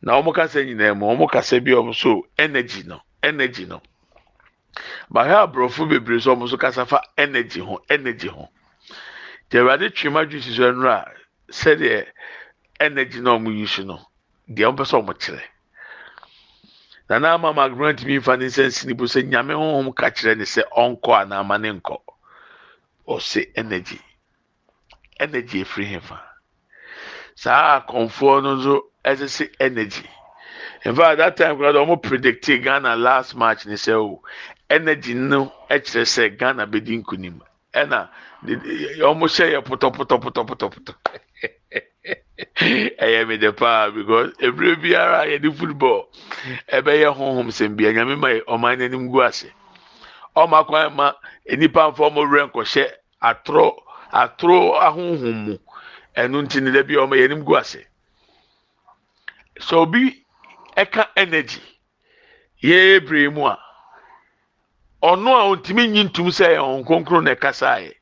na 0.02 0.12
ɔmo 0.21 0.35
kasa 0.35 0.61
nyinaa 0.64 0.95
mu 0.99 1.06
ɔmo 1.06 1.30
kasa 1.30 1.61
bi 1.61 1.71
ɔmo 1.73 1.95
so 1.95 2.26
energy 2.38 2.83
no 2.85 3.00
energy 3.23 3.66
no. 3.66 3.80
Bahɛ 5.11 5.47
aborɔfo 5.47 5.88
bebree 5.88 6.21
so 6.21 6.35
ɔmo 6.35 6.49
so 6.49 6.56
kasa 6.56 6.87
fa 6.87 7.00
energy 7.16 7.61
ho 7.61 7.80
energy 7.88 8.28
ho. 8.28 8.49
Deɛ 9.50 9.61
awurade 9.62 9.90
twema 9.95 10.26
dwi 10.28 10.40
si 10.42 10.54
so 10.54 10.73
nnuro 10.73 10.90
a 10.90 11.12
sɛdeɛ 11.52 12.06
energy 12.80 13.21
na 13.21 13.38
ɔmo 13.38 13.54
yi 13.56 13.66
so 13.66 13.83
no. 13.85 14.00
deɛ 14.50 14.75
ɔmpɛ 14.75 14.85
sɛ 14.87 15.02
ɔmo 15.02 15.14
kyerɛ. 15.14 15.42
Na 17.09 17.18
n'ama 17.18 17.52
ma 17.52 17.68
agorɔ 17.68 17.95
ntumi 17.95 18.18
nfa 18.18 18.38
ne 18.38 18.47
nsa 18.47 18.66
nsi 18.66 18.87
ne 18.87 18.92
bo 18.95 19.04
sɛ 19.04 19.23
nyame 19.23 19.54
honhom 19.54 19.95
ka 19.95 20.11
kyerɛ 20.11 20.37
ne 20.37 20.45
sɛ 20.45 20.62
ɔnkɔ 20.76 21.11
anaama 21.23 21.61
ne 21.61 21.78
nkɔ. 21.78 21.97
Ɔse 23.07 23.53
energy. 23.55 24.00
Energy 25.20 25.61
efiri 25.64 25.87
hefa 25.87 26.18
saa 27.35 27.81
akɔnfoɔ 27.81 28.42
no 28.42 28.57
nso 28.57 28.74
ɛsɛ 29.05 29.26
sɛ 29.37 29.44
energy. 29.61 30.09
In 30.85 30.94
fact 30.94 31.18
that 31.18 31.37
time 31.37 31.57
kora 31.57 31.72
ɔmo 31.72 32.02
predict 32.02 32.46
ghana 32.62 32.96
last 32.96 33.35
match 33.37 33.66
ne 33.66 33.74
sɛ 33.74 33.92
o 33.94 34.22
energy 34.70 35.14
no 35.14 35.52
ɛkyerɛ 35.70 36.05
sɛ 36.05 36.38
ghana 36.38 36.66
bɛdi 36.66 37.02
nkunim. 37.02 37.40
Ɛna 37.74 38.09
ɔmo 39.11 39.26
hyɛ 39.29 39.52
yɛ 39.52 39.61
pɔtɔpɔtɔpɔtɔpɔtɔ. 39.66 40.94
ɛyɛ 43.05 43.29
me 43.29 43.37
de 43.37 43.52
paa 43.52 43.90
because 43.90 44.33
ebire 44.40 44.76
biara 44.76 45.26
yɛde 45.26 45.55
football 45.57 46.09
ɛbɛyɛ 46.72 47.14
honhom 47.16 47.48
sɛm 47.50 47.76
bia 47.76 47.92
nyame 47.92 48.16
ma 48.18 48.29
ɔman 48.48 48.79
n'anim 48.79 49.11
gu 49.11 49.22
ase. 49.22 49.50
Ɔma 50.37 50.66
kwan 50.66 50.94
ma 50.96 51.12
nipa 51.50 51.90
nfa 51.92 52.11
ɔmo 52.11 52.24
werɛ 52.31 52.50
nkɔhyɛ 52.50 52.90
atoro 53.22 53.76
atoro 54.24 54.74
ahonhom 54.81 55.37
mu. 55.44 55.59
Ɛno 56.16 56.42
nti 56.44 56.61
ne 56.62 56.70
dɛbi 56.70 56.94
ɔmo 57.02 57.14
yɛnim 57.16 57.44
gu 57.44 57.57
ase. 57.57 57.85
Sɛ 59.61 59.74
obi 59.76 60.24
ɛka 60.76 61.09
energy 61.16 61.62
yɛyɛ 62.62 63.07
bere 63.09 63.31
mu 63.31 63.46
a 63.46 63.59
ɔno 65.02 65.31
a 65.35 65.42
ontumi 65.57 65.88
nyi 65.88 66.05
ntum 66.05 66.29
sɛ 66.29 66.46
ɛyɛ 66.57 66.61
ɔn 66.61 66.85
kronkron 66.87 67.24
na 67.24 67.35
ɛkasa 67.35 67.81
yɛ 67.85 67.92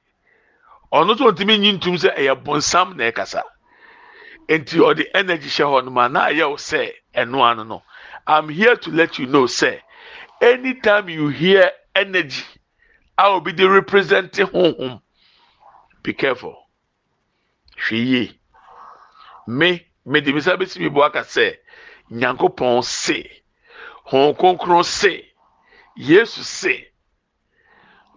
ɔno 0.92 1.14
nso 1.14 1.24
ontumi 1.30 1.58
nyi 1.58 1.72
ntum 1.78 1.96
sɛ 1.96 2.16
ɛyɛ 2.16 2.42
bɔnsam 2.44 2.96
na 2.96 3.10
ɛkasa. 3.10 3.42
nti 4.48 4.78
ɔde 4.78 5.04
energy 5.14 5.48
hyɛ 5.48 5.64
hɔ 5.72 5.84
nom 5.84 5.98
a 5.98 6.08
na 6.08 6.20
ayɛ 6.28 6.48
wo 6.50 6.56
sɛ 6.56 6.92
ɛno 7.14 7.42
ano 7.50 7.64
no. 7.64 7.82
I'm 8.26 8.48
here 8.48 8.76
to 8.76 8.90
let 8.90 9.18
you 9.18 9.26
know 9.26 9.46
say 9.46 9.82
anytime 10.40 11.08
you 11.08 11.28
hear 11.28 11.70
energy 11.94 12.44
a 13.18 13.28
obi 13.28 13.52
de 13.52 13.68
represent 13.68 14.32
honhom 14.32 15.00
be 16.04 16.12
careful. 16.12 16.54
Hwɛ 17.76 17.98
yie. 18.06 18.38
Me 19.46 19.86
me 20.04 20.20
de 20.20 20.32
misa 20.32 20.56
besi 20.56 20.78
mi 20.78 20.88
bo 20.88 21.02
aka 21.02 21.20
sɛ 21.24 21.56
nyankopɔn 22.10 22.84
se 22.84 23.42
hɔn 24.10 24.36
kronkron 24.38 24.84
se 24.84 25.32
yesu 25.96 26.44
se. 26.44 26.88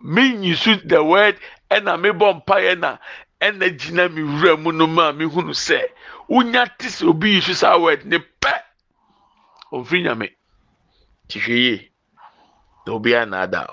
Me 0.02 0.34
nyisu 0.34 0.88
the 0.88 1.02
word 1.04 1.40
ɛna 1.72 2.00
me 2.00 2.10
bɔ 2.10 2.44
mpaeɛ 2.44 2.78
na 2.78 2.98
ɛna 3.42 3.70
gyina 3.80 4.12
mi 4.14 4.22
wura 4.22 4.58
mu 4.62 4.72
no 4.72 4.86
mu 4.86 5.02
a 5.02 5.14
me 5.14 5.26
hunu 5.26 5.54
sɛ 5.56 5.82
wonya 6.30 6.68
te 6.78 6.88
sɛ 6.88 7.08
obi 7.08 7.32
yi 7.32 7.42
so 7.42 7.54
saa 7.54 7.80
word 7.80 8.06
ne 8.06 8.20
pɛ. 8.20 8.54
Ɔmfiri 9.72 10.04
nyame. 10.04 10.36
Te 11.30 11.40
hwɛ 11.40 11.56
yie. 11.56 11.92
Na 12.86 12.94
obiara 12.94 13.26
na 13.28 13.42
ada 13.44 13.68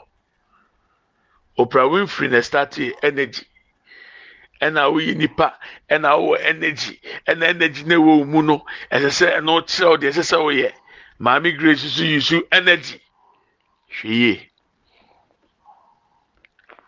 Oprah 1.57 1.89
Winfrey 1.89 2.29
na 2.29 2.41
start 2.41 2.79
energy 3.03 3.47
ɛna 4.61 4.91
woyi 4.93 5.15
nipa 5.17 5.59
ɛna 5.91 6.17
wowɔ 6.19 6.41
energy 6.41 7.01
ɛna 7.27 7.47
energy 7.49 7.85
na 7.85 7.95
ɛwɔ 7.97 8.27
mu 8.27 8.43
no 8.43 8.65
ɛsɛ 8.91 9.11
sɛ 9.19 9.27
ɛno 9.39 9.63
kyerɛw 9.67 9.97
deɛ 10.01 10.11
ɛsɛ 10.13 10.23
sɛ 10.31 10.37
woyɛ 10.45 10.73
maame 11.19 11.53
grace 11.57 11.81
so 11.83 12.03
yi 12.03 12.21
so 12.21 12.43
energy 12.53 13.01
hwɛ 13.91 14.11
yie 14.11 14.51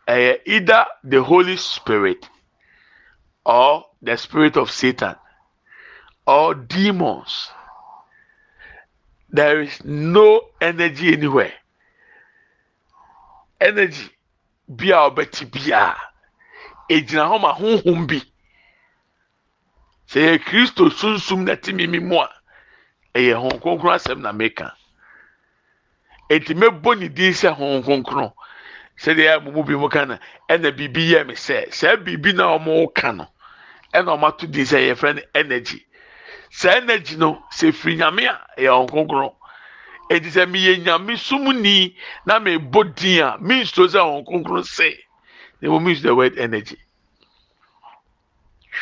ɛyɛ 0.08 0.40
either 0.46 0.86
the 1.04 1.22
holy 1.22 1.56
spirit 1.56 2.28
or 3.44 3.86
the 4.02 4.16
spirit 4.16 4.56
of 4.56 4.70
satan 4.70 5.16
or 6.26 6.54
demons. 6.54 7.50
There 9.30 9.60
is 9.62 9.84
no 9.84 10.40
energy 10.60 11.12
anywhere. 11.12 11.52
Energy 13.60 14.10
bi 14.68 14.86
a 14.86 15.10
ɔbɛte 15.10 15.50
biara 15.50 15.96
egyina 16.88 17.24
hɔ 17.30 17.40
ma 17.40 17.52
honhom 17.52 18.06
bi. 18.06 18.20
Sɛ 20.08 20.20
yɛ 20.20 20.38
kristo 20.44 20.90
sunsun 20.90 21.44
na 21.44 21.54
ti 21.56 21.72
mimi 21.72 21.98
mu 21.98 22.18
a 22.20 22.30
ɛyɛ 23.14 23.60
kronkron 23.60 23.94
asɛm 23.94 24.20
na 24.20 24.32
meka. 24.32 24.72
Eti 26.30 26.54
mebɔ 26.54 26.98
ne 26.98 27.08
din 27.08 27.32
sɛ 27.32 27.54
honhom 27.56 27.82
kronkron. 27.84 28.32
Sɛdeɛ 28.98 29.38
ɛmu 29.40 29.52
mu 29.52 29.62
bi 29.64 29.74
mu 29.74 29.88
ka 29.88 30.04
na 30.04 30.18
ɛna 30.48 30.70
biribi 30.76 31.10
yɛ 31.12 31.26
mi 31.26 31.34
sɛ 31.34 31.68
sɛ 31.70 31.96
biribi 32.04 32.34
na 32.34 32.56
wɔn 32.58 32.94
ka 32.94 33.12
no 33.12 33.26
ɛna 33.92 34.16
wɔn 34.18 34.28
ato 34.28 34.46
din 34.46 34.64
sɛ 34.64 34.78
yɛfrɛ 34.90 35.16
no 35.16 35.22
energy. 35.34 35.86
Saa 36.50 36.76
energy 36.76 37.16
no 37.16 37.42
sɛ 37.52 37.72
firi 37.74 37.96
nyame 37.98 38.26
a 38.26 38.40
ɛyɛ 38.60 38.88
ɔnkonkron 38.88 39.34
eti 40.10 40.28
sɛ 40.30 40.46
meyɛ 40.46 40.84
nyame 40.84 41.16
sumuni 41.16 41.96
na 42.26 42.38
mebɔ 42.38 42.94
din 42.94 43.22
a 43.22 43.38
means 43.40 43.72
to 43.72 43.82
sɛ 43.88 43.98
ɔnkonkron 44.00 44.62
sɛ 44.62 44.96
na 45.60 45.70
mo 45.70 45.80
means 45.80 46.02
the 46.02 46.14
word 46.14 46.38
energy. 46.38 46.78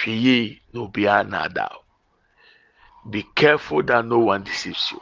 Hwɛ 0.03 0.23
yie 0.23 0.61
na 0.73 0.81
obiara 0.81 1.29
na 1.29 1.69
be 3.09 3.23
careful 3.35 3.83
that 3.83 4.05
no 4.07 4.19
one 4.19 4.45
deceives 4.45 4.91
you. 4.93 5.01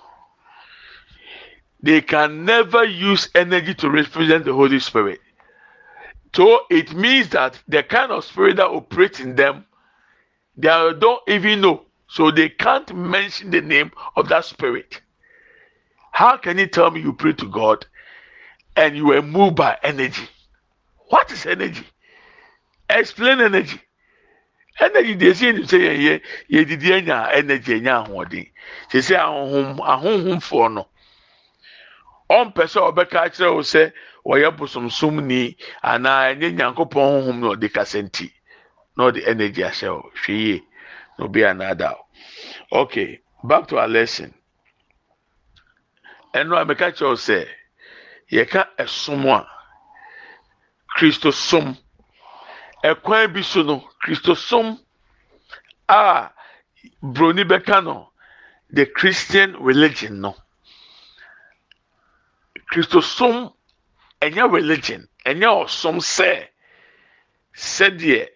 They 1.82 2.00
can 2.00 2.44
never 2.44 2.84
use 2.84 3.28
energy 3.34 3.74
to 3.74 3.90
represent 3.90 4.44
the 4.44 4.52
holy 4.52 4.80
spirit. 4.80 5.20
So 6.34 6.60
it 6.70 6.92
means 6.94 7.30
that 7.30 7.60
the 7.68 7.82
kind 7.82 8.10
of 8.12 8.24
spirit 8.24 8.56
that 8.56 8.66
operates 8.66 9.20
in 9.20 9.36
them 9.36 9.66
they 10.56 10.68
don't 10.68 11.22
even 11.28 11.60
know. 11.60 11.86
So 12.08 12.30
they 12.30 12.50
can't 12.50 12.94
mention 12.94 13.50
the 13.50 13.62
name 13.62 13.92
of 14.16 14.28
that 14.28 14.44
spirit. 14.44 15.00
how 16.12 16.36
can 16.36 16.58
you 16.58 16.66
tell 16.66 16.90
me 16.90 17.00
you 17.00 17.12
pray 17.12 17.32
to 17.32 17.48
God 17.48 17.86
and 18.76 18.96
you 18.96 19.06
were 19.06 19.22
moved 19.22 19.56
by 19.56 19.78
energy? 19.82 20.28
What 21.12 21.30
is 21.30 21.44
energy? 21.44 21.84
Explain 22.88 23.42
energy. 23.42 23.78
Energy 24.80 25.14
dey 25.14 25.34
say 25.34 25.52
ni 25.52 25.66
say 25.66 25.78
yɛ 25.78 25.94
yɛ 26.00 26.22
yɛdidi 26.64 26.88
anya 26.96 27.28
energy 27.34 27.74
anya 27.74 27.92
ahoɔden. 28.02 28.48
Sɛ 28.88 29.16
ahohom 29.20 29.76
ahohomfoɔ 29.92 30.72
no 30.72 30.88
ɔmpɛ 32.30 32.64
sɛ 32.72 32.80
ɔbɛka 32.88 33.18
akyerɛ 33.26 33.54
wo 33.54 33.60
sɛ 33.60 33.92
wɔyɛ 34.24 34.56
bosomsomni 34.56 35.54
anaa 35.84 36.32
ɛnyɛ 36.32 36.48
nyankopɔn 36.56 37.04
honhom 37.12 37.40
na 37.40 37.46
ɔde 37.52 37.68
kasa 37.74 37.98
nti 38.02 38.32
na 38.96 39.10
ɔde 39.10 39.20
energy 39.28 39.60
ahyɛ 39.62 39.88
wo 39.92 40.10
hwɛ 40.16 40.32
yie 40.32 40.62
na 41.18 41.24
obi 41.26 41.40
anaada 41.44 41.92
wo. 41.92 42.80
Okay, 42.84 43.20
back 43.44 43.68
to 43.68 43.76
our 43.78 43.86
lesson. 43.88 44.32
ɛno 46.32 46.56
a 46.56 46.64
meka 46.64 46.88
kyerɛw 46.96 47.16
sɛ 47.20 47.46
yɛka 48.32 48.66
ɛsom 48.78 49.26
a 49.28 49.51
kristosom. 51.02 51.76
Ɛkwan 52.84 53.32
bi 53.34 53.42
so 53.42 53.62
no 53.62 53.82
kristosom 54.04 54.78
a 55.88 56.30
broni 57.02 57.42
bɛka 57.44 57.82
no 57.82 58.12
the 58.70 58.86
christian 58.86 59.56
religion 59.58 60.20
no. 60.20 60.36
Kristosom 62.70 63.52
ɛnyɛ 64.20 64.52
religion 64.52 65.08
ɛnyɛ 65.26 65.48
ɔsom 65.64 65.98
sɛ 65.98 66.46
sɛdeɛ 67.52 68.28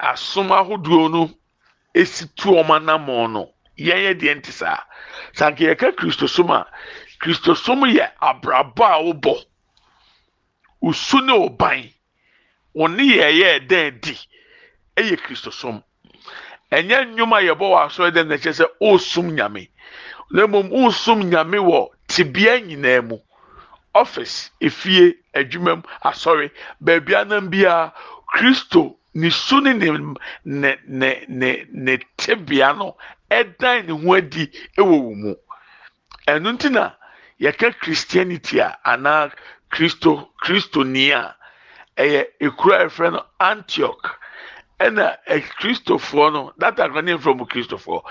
asom 0.00 0.48
ahodoɔ 0.48 1.10
no 1.12 1.30
esi 1.94 2.34
tu 2.34 2.48
ɔmo 2.56 2.80
anamɔ 2.80 3.30
no 3.30 3.52
yɛn 3.76 4.00
yɛ 4.06 4.14
deɛ 4.20 4.34
nte 4.40 4.52
saa. 4.52 4.80
Sanke 5.34 5.68
yɛka 5.68 5.92
kristosom 5.96 6.48
a 6.50 6.66
kristosom 7.20 7.84
yɛ 7.92 8.08
abrabɔ 8.22 8.84
a 8.88 9.02
wobɔ 9.04 9.49
osu 10.82 11.20
ne 11.24 11.32
ɔban 11.32 11.90
wɔne 12.74 13.02
yɛyɛ 13.02 13.48
ɛdɛn 13.58 14.00
di. 14.00 14.14
Ɛyɛ 14.96 15.16
kristosom 15.24 15.82
ɛnyɛ 16.72 16.98
nnwom 17.06 17.32
a 17.32 17.40
yɛbɔ 17.48 17.66
wɔ 17.72 17.78
asɔre 17.86 18.10
dɛm 18.14 18.26
na 18.28 18.34
ɛkyɛ 18.36 18.52
sɛ 18.58 18.66
ɔresum 18.80 19.26
nyame. 19.36 19.68
Na 20.30 20.46
mmom 20.46 20.70
ɔresum 20.70 21.20
nyame 21.30 21.58
wɔ 21.58 21.88
tibea 22.08 22.60
nyinaa 22.60 23.02
mu. 23.08 23.18
Office 23.94 24.50
efie 24.60 25.16
adwuma 25.34 25.76
mu 25.76 25.82
asɔre. 26.04 26.50
Beebi 26.82 27.14
anam 27.14 27.50
biara 27.50 27.92
kristo 28.32 28.96
ne 29.14 29.30
su 29.30 29.60
ne 29.60 29.72
ne 29.72 30.14
ne 30.44 30.76
ne 30.86 31.24
ne 31.28 31.66
ne 31.72 31.98
tibea 32.16 32.72
no 32.76 32.96
ɛdan 33.30 33.86
ne 33.86 33.92
ho 33.92 34.14
adi 34.14 34.46
ɛwɔ 34.78 34.96
wɔn 35.02 35.16
mu. 35.22 35.34
Ɛno 36.28 36.52
nti 36.54 36.70
na 36.70 36.92
yɛka 37.40 37.74
christianity 37.80 38.60
a 38.60 38.78
anaa 38.84 39.32
kristo 39.70 40.28
kristoni 40.42 41.10
a 41.12 41.34
ɛyɛ 41.96 42.26
ekuro 42.40 42.74
a 42.74 42.84
yɛfrɛ 42.84 43.12
no 43.12 43.24
antioch. 43.40 44.16
Ɛna 44.80 45.16
kristofoɔ 45.60 46.32
no 46.32 46.52
that 46.56 46.76
acronym 46.76 47.20
from 47.20 47.38
kristofoɔ. 47.40 48.02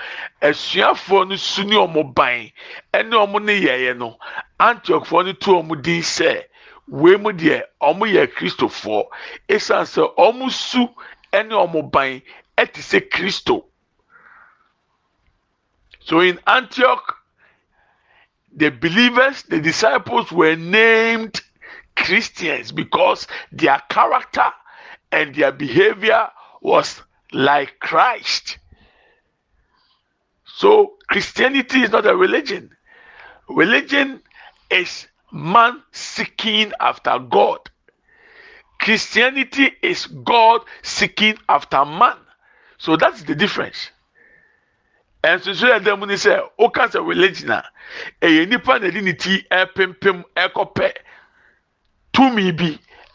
Asuafoɔ 0.41 1.29
no 1.29 1.35
su 1.35 1.63
ne 1.63 1.75
wɔn 1.75 2.13
ban 2.13 2.51
ɛne 2.93 3.11
wɔn 3.11 3.43
ne 3.43 3.61
yɛyɛ 3.61 3.97
no 3.97 4.17
antiochfoɔ 4.59 5.25
no 5.25 5.33
to 5.33 5.51
wɔn 5.51 5.81
din 5.81 6.01
sɛ 6.01 6.45
wei 6.87 7.17
mu 7.17 7.31
deɛ 7.31 7.63
wɔn 7.81 8.13
yɛ 8.13 8.27
kristofoɔ. 8.33 9.07
Esan 9.49 9.85
sɛ 9.85 10.15
wɔn 10.15 10.51
su 10.51 10.87
ɛne 11.33 11.49
wɔn 11.73 11.91
ban 11.91 12.21
ɛte 12.55 12.77
sɛ 12.81 13.09
kristo. 13.09 13.65
So 16.01 16.19
in 16.19 16.39
antioch 16.45 17.15
the 18.51 18.69
believers 18.69 19.41
the 19.43 19.59
disciples 19.59 20.31
were 20.31 20.55
named 20.55 21.41
christians 21.99 22.71
because 22.71 23.27
their 23.51 23.81
character 23.89 24.45
and 25.11 25.35
their 25.35 25.51
behavior 25.51 26.27
was 26.61 27.01
like 27.31 27.79
Christ. 27.79 28.57
So 30.45 30.93
Christianity 31.07 31.81
is 31.81 31.91
not 31.91 32.05
a 32.05 32.15
religion. 32.15 32.71
Religion 33.47 34.21
is 34.69 35.07
man 35.31 35.81
seeking 35.91 36.71
after 36.79 37.17
God. 37.19 37.59
Christianity 38.79 39.71
is 39.81 40.05
God 40.07 40.61
seeking 40.83 41.37
after 41.47 41.85
man. 41.85 42.17
So 42.77 42.95
that's 42.95 43.23
the 43.23 43.35
difference. 43.35 43.89
And 45.23 45.41
so 45.41 45.53
so 45.53 45.79
them 45.79 45.99
when 45.99 46.17
say 46.17 46.37
oh, 46.37 46.49
o 46.57 46.69
ka 46.69 46.87
say 46.89 46.99
religion 46.99 47.51
ah. 47.51 47.63
a 48.21 48.25
ɛyɛ 48.25 48.49
nipa 48.49 48.79
na 48.79 48.89
de 48.89 49.01
ne 49.01 49.11
ti 49.13 49.45
ɛpempem 49.51 50.23
ɛkɔpɛ 50.37 50.93
tumi 52.19 52.51
bi 52.51 52.69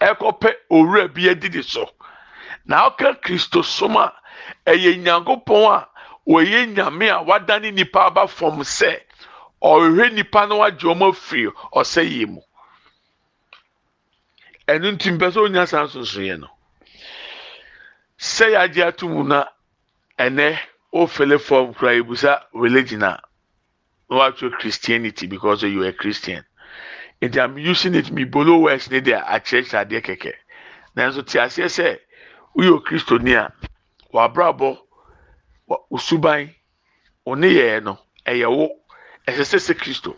ɛkɔpɛ 0.09 0.51
owura 0.71 1.09
bi 1.15 1.29
adi 1.29 1.63
so. 1.63 1.85
Na 2.65 2.89
ɔka 2.89 3.21
kristosom 3.23 3.97
a 3.97 4.13
ɛyɛ 4.67 4.97
nyankopɔn 5.05 5.65
a 5.77 5.89
wɔyɛ 6.27 6.61
nyame 6.75 7.09
a 7.11 7.23
wadane 7.23 7.71
nipa 7.75 8.07
aba 8.07 8.27
fam 8.27 8.61
sɛ 8.63 9.01
ɔrehwɛ 9.63 10.15
nipa 10.15 10.47
na 10.47 10.55
wagye 10.57 10.89
wɔn 10.89 11.03
afiri 11.11 11.53
ɔsɛ 11.75 12.03
yie 12.11 12.25
mu. 12.27 12.41
Ɛno 14.69 14.97
nti 14.97 15.11
mpɛ 15.19 15.33
sɛ 15.33 15.39
onya 15.45 15.67
saa 15.67 15.85
nsonsonoeɛ 15.85 16.41
no. 16.41 16.49
Sɛ 18.19 18.47
yɛagye 18.57 18.87
ato 18.87 19.07
mu 19.07 19.23
na 19.25 19.45
ɛnɛ 20.19 20.59
ofele 20.95 21.39
fam 21.39 21.75
kura 21.75 21.93
ebusa 22.01 22.43
religion 22.55 23.03
a 23.03 23.21
na 24.09 24.31
christianity 24.31 25.27
because 25.27 25.63
you 25.63 25.85
are 25.85 25.93
christian. 25.93 26.43
Nti 27.29 27.39
i'm 27.41 27.59
using 27.59 27.95
it 27.95 28.11
mi 28.11 28.25
bolo 28.25 28.59
words 28.59 28.91
ne 28.91 29.01
deɛ 29.01 29.25
akyerɛkyerɛ 29.35 29.81
adeɛ 29.85 30.01
kɛkɛ 30.07 30.33
nanso 30.97 31.23
te 31.23 31.39
aseɛ 31.39 31.69
sɛ 31.69 31.99
woyɛ 32.55 32.71
okristoni 32.79 33.35
a 33.35 33.53
wabrabɔ 34.13 34.79
osuban 35.91 36.55
ɔne 37.27 37.49
yɛɛ 37.59 37.83
no 37.83 37.99
ɛyɛ 38.27 38.49
wo 38.51 38.69
ɛsɛ 39.27 39.45
sɛ 39.51 39.59
sɛ 39.59 39.75
kristo. 39.81 40.17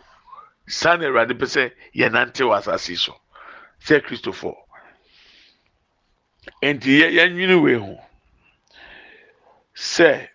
Saa 0.69 0.97
na 0.97 1.07
awurade 1.07 1.35
pɛ 1.38 1.47
sɛ 1.47 1.62
yɛnante 1.95 2.42
wɔ 2.42 2.59
asase 2.59 2.97
so. 2.97 3.14
Sɛ 3.81 4.03
kristofo 4.05 4.57
nti 6.62 6.90
yɛnwene 7.16 7.62
wei 7.62 7.75
ho. 7.79 7.95
Sɛ 9.75 10.29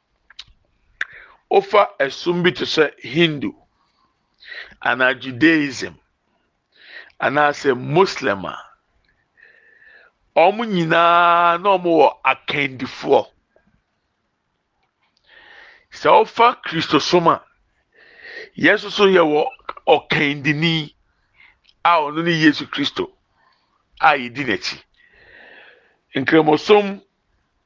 ofa 1.52 1.90
ɛsum 2.00 2.44
bi 2.44 2.52
te 2.52 2.66
sɛ 2.66 2.94
hindu 3.00 3.52
anaa 4.82 5.14
judaism 5.20 6.00
anaasɛ 7.26 7.70
muslim 7.78 8.46
a 8.46 8.56
wɔn 10.36 10.68
nyinaa 10.74 11.58
na 11.62 11.70
wɔn 11.78 11.84
wɔ 12.00 12.08
akandifoɔ. 12.32 13.22
Sɛ 15.92 16.10
wɔfa 16.18 16.48
kristosom 16.66 17.28
a 17.28 17.44
yɛn 18.58 18.76
nso 18.76 18.90
so 18.90 19.06
yɛ 19.06 19.22
wɔ 19.22 19.42
ɔkandini 19.88 20.94
a 21.84 21.90
ɔno 22.00 22.24
ne 22.24 22.32
yesu 22.32 22.66
kristo 22.68 23.12
a 24.00 24.18
yɛdi 24.18 24.44
n'akyi. 24.46 24.82
Nkramosom 26.16 27.02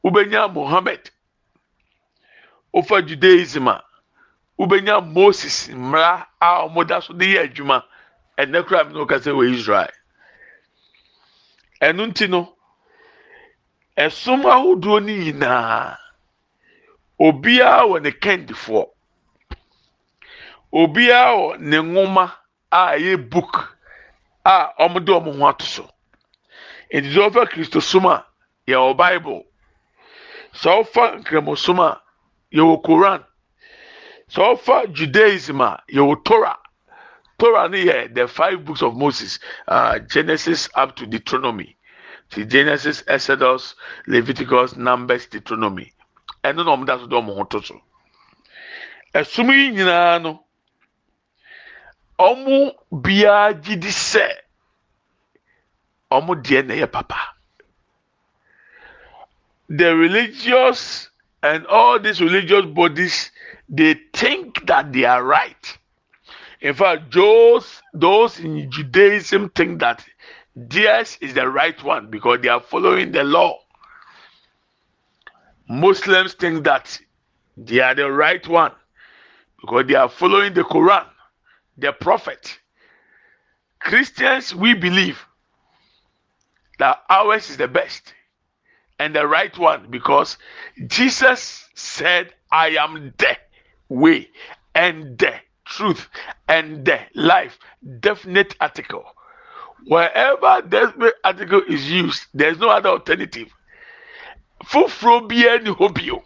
wobɛnya 0.03 0.51
mohammed. 0.53 1.11
Wofa 2.73 3.01
judaism 3.07 3.67
a 3.67 3.83
wobɛnya 4.59 5.01
moses 5.13 5.69
mmara 5.69 6.27
a 6.41 6.67
wɔda 6.67 7.03
so 7.03 7.13
de 7.13 7.25
yɛ 7.35 7.43
adwuma 7.47 7.83
ɛnɛ 8.37 8.65
kura 8.67 8.83
na 8.83 8.99
ɔka 9.03 9.17
sɛ 9.23 9.31
wɔ 9.31 9.43
israel 9.53 9.91
ɛno 11.81 12.05
nti 12.09 12.27
no 12.29 12.55
ɛsom 13.97 14.41
ahodoɔ 14.45 14.99
no 15.01 15.13
nyinaa 15.13 15.97
obiara 17.19 17.83
wɔ 17.89 18.01
ne 18.01 18.11
kandifoɔ 18.11 18.85
obiara 20.73 21.33
wɔ 21.35 21.59
ne 21.59 21.77
nwoma 21.77 22.31
a 22.71 22.95
ɛyɛ 22.97 23.29
book 23.29 23.77
a 24.45 24.69
wɔde 24.79 25.05
wɔn 25.11 25.39
ho 25.39 25.47
ato 25.47 25.65
so 25.65 25.89
nti 26.93 27.09
sɛ 27.13 27.29
wɔfa 27.29 27.49
kristosom 27.51 28.05
a 28.05 28.25
yɛwɔ 28.67 28.97
bible. 28.97 29.45
Sɛ 30.53 30.69
wɔfa 30.83 31.19
nkramosom 31.21 31.79
a 31.79 32.01
yɛwɔ 32.53 32.83
koran 32.83 33.23
sɛ 34.29 34.41
wɔfa 34.55 34.93
judaism 34.93 35.61
a 35.61 35.83
yɛwɔ 35.91 36.23
torah. 36.23 36.59
Torah 37.37 37.69
no 37.69 37.77
yɛ 37.77 38.13
the 38.13 38.27
five 38.27 38.63
books 38.65 38.81
of 38.81 38.95
moses 38.95 39.39
uh, 39.67 39.99
genesis 39.99 40.69
up 40.75 40.95
to 40.95 41.05
deuteronomy. 41.05 41.75
Ti 42.29 42.45
genesis 42.45 43.03
exodus 43.07 43.75
leviticus 44.07 44.75
numbers 44.75 45.27
deuteronomy. 45.27 45.93
Ɛno 46.43 46.65
na 46.65 46.75
wɔn 46.75 46.85
da 46.85 46.97
so 46.97 47.07
de 47.07 47.15
wɔn 47.15 47.35
ho 47.35 47.43
to 47.43 47.61
so 47.61 47.81
ɛsom 49.13 49.49
yi 49.51 49.71
nyinaa 49.71 50.21
no 50.21 50.43
wɔn 52.19 52.71
biara 52.91 53.53
gye 53.53 53.75
di 53.75 53.89
sɛ 53.89 54.27
wɔn 56.11 56.41
deɛ 56.43 56.65
na 56.65 56.73
ɛyɛ 56.73 56.91
papa 56.91 57.35
the 59.69 59.95
religious 59.95 61.09
and 61.41 61.65
all 61.67 61.99
these 61.99 62.21
religious 62.21 62.65
bodies 62.65 63.31
they 63.67 63.93
think 64.13 64.65
that 64.67 64.91
they 64.93 65.05
are 65.05 65.23
right 65.23 65.77
In 66.65 66.73
fact, 66.73 67.13
those 67.13 67.83
those 67.93 68.39
in 68.39 68.71
Judaism 68.71 69.49
think 69.49 69.81
that 69.81 70.03
theirs 70.55 71.15
is 71.21 71.35
the 71.35 71.47
right 71.47 71.81
one 71.83 72.09
because 72.09 72.41
they 72.41 72.47
are 72.47 72.59
following 72.59 73.11
the 73.11 73.23
law. 73.23 73.59
Muslims 75.69 76.33
think 76.33 76.63
that 76.63 76.99
they 77.55 77.81
are 77.81 77.93
the 77.93 78.11
right 78.11 78.47
one 78.47 78.71
because 79.61 79.85
they 79.85 79.93
are 79.93 80.09
following 80.09 80.55
the 80.55 80.63
Quran, 80.63 81.05
the 81.77 81.93
Prophet. 81.93 82.59
Christians, 83.79 84.55
we 84.55 84.73
believe 84.73 85.23
that 86.79 87.03
ours 87.11 87.51
is 87.51 87.57
the 87.57 87.67
best 87.67 88.15
and 88.97 89.15
the 89.15 89.27
right 89.27 89.55
one 89.55 89.91
because 89.91 90.39
Jesus 90.87 91.69
said, 91.75 92.33
I 92.51 92.69
am 92.69 93.13
the 93.19 93.37
way 93.87 94.29
and 94.73 95.15
the 95.19 95.35
truth 95.65 96.07
and 96.47 96.85
the 96.85 96.99
life. 97.15 97.57
Definite 97.99 98.55
article. 98.61 99.03
Wherever 99.85 100.61
definite 100.67 101.15
article 101.23 101.61
is 101.67 101.89
used, 101.91 102.25
there's 102.33 102.57
no 102.57 102.69
other 102.69 102.89
alternative. 102.89 103.49
Foforɔ 104.63 105.27
biara 105.29 105.63
ni 105.63 105.71
hɔ 105.71 105.93
bio. 105.93 106.23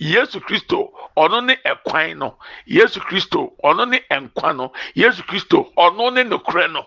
Yesu 0.00 0.40
Kristo 0.40 0.90
ɔno 1.16 1.44
ne 1.44 1.56
ɛkwan 1.64 2.16
no. 2.18 2.38
Yesu 2.66 2.98
Kristo 3.00 3.52
ɔno 3.62 3.88
ne 3.88 4.00
nkwa 4.10 4.56
no. 4.56 4.72
Yesu 4.96 5.22
Kristo 5.22 5.72
ɔno 5.76 6.12
ne 6.12 6.24
nokorɛ 6.24 6.72
no. 6.72 6.86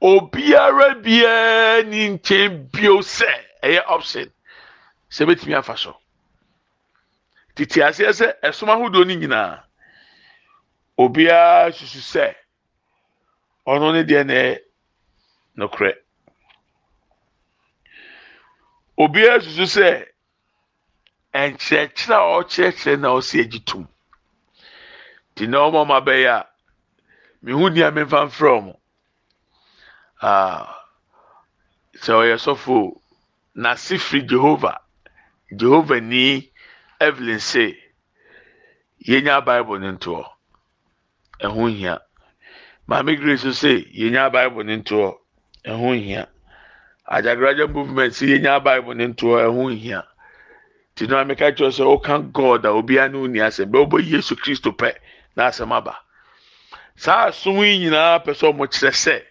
Obiara 0.00 0.94
biara 1.02 1.82
ni 1.82 2.10
nkyɛn 2.10 2.70
bio 2.70 2.98
sɛ 2.98 3.26
ɛyɛ 3.62 3.82
option 3.88 4.30
sɛ 5.10 5.26
ebetumi 5.26 5.56
afa 5.56 5.76
so. 5.76 5.96
Tete 7.56 7.82
aseɛ 7.82 8.12
sɛ 8.12 8.40
ɛsom 8.42 8.68
ahodoɔ 8.68 9.04
no 9.06 9.14
nyinaa 9.14 9.62
obiara 10.96 11.72
susu 11.72 12.00
sɛ 12.00 12.34
ɔno 13.66 13.92
ne 13.92 14.02
deɛ 14.04 14.22
na 14.26 14.34
ɛyɛ 14.34 14.58
nokorɛ. 15.56 15.92
obiara 19.02 19.40
susu 19.40 19.66
sɛ 19.66 19.88
nkyerɛkyerɛ 21.34 22.14
a 22.14 22.30
ɔkyerɛkyerɛ 22.38 23.00
na 23.00 23.08
ɔsi 23.08 23.40
agyi 23.42 23.60
tum. 23.64 23.88
Te 25.34 25.46
na 25.46 25.58
ɔmo 25.66 25.82
ɔmo 25.84 25.94
abɛyɛ 26.00 26.30
a 26.30 26.48
mihu 27.42 27.70
nea 27.70 27.90
mefa 27.90 28.26
mfrɛ 28.26 28.50
ɔmo. 28.58 28.74
Aa 30.22 30.78
sɛ 31.98 32.12
ɔyɛ 32.22 32.36
sɔfo 32.38 33.00
n'ase 33.56 33.98
firi 33.98 34.22
jehova. 34.28 34.78
Jehova 35.52 36.00
ni 36.00 36.52
evelyn 37.00 37.40
say 37.40 37.76
yenya 39.06 39.44
bible 39.44 39.78
ne 39.78 39.90
ntoɔ 39.92 40.33
ɛho 41.40 41.68
hia 41.70 42.00
maame 42.86 43.16
grace 43.16 43.42
so 43.42 43.52
say 43.52 43.84
yenya 43.92 44.30
bible 44.32 44.64
ne 44.64 44.76
ntoɔ. 44.76 45.18
Ɛho 45.64 45.94
hia. 45.96 46.28
ajagraja 47.10 47.66
movement 47.68 48.14
si 48.14 48.26
yɛnya 48.26 48.62
bible 48.62 48.94
ne 48.94 49.06
ntoɔ 49.08 49.48
ɛho 49.48 49.62
nhia. 49.72 50.04
Ti 50.94 51.06
no 51.06 51.16
ameka 51.16 51.52
kyerɛ 51.56 51.70
sɛ 51.72 51.84
ɔka 51.84 52.32
god 52.32 52.64
a 52.66 52.68
obiara 52.68 53.10
ne 53.10 53.18
oni 53.18 53.38
asɛm. 53.38 53.70
Bɛ 53.70 53.86
ɔbɔ 53.86 54.04
yesu 54.10 54.36
kristo 54.36 54.70
pɛ 54.72 54.94
na 55.36 55.50
aba. 55.76 55.96
Saa 56.96 57.28
asom 57.28 57.56
yi 57.64 57.78
nyinaa 57.78 58.22
pɛ 58.24 58.32
sɛ 58.36 58.52
ɔmo 58.52 58.66
kyerɛ 58.68 58.92
sɛ 58.92 59.22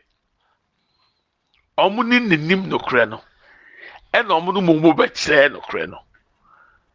ɔmo 1.77 2.05
ne 2.05 2.19
n'anim 2.19 2.67
nokorɛ 2.69 3.09
no 3.09 3.21
ɛna 4.13 4.31
ɔmo 4.39 4.53
no 4.53 4.61
mo 4.61 4.73
mo 4.73 4.93
bɛkyerɛ 4.93 5.53
nokorɛ 5.53 5.89
no. 5.89 5.99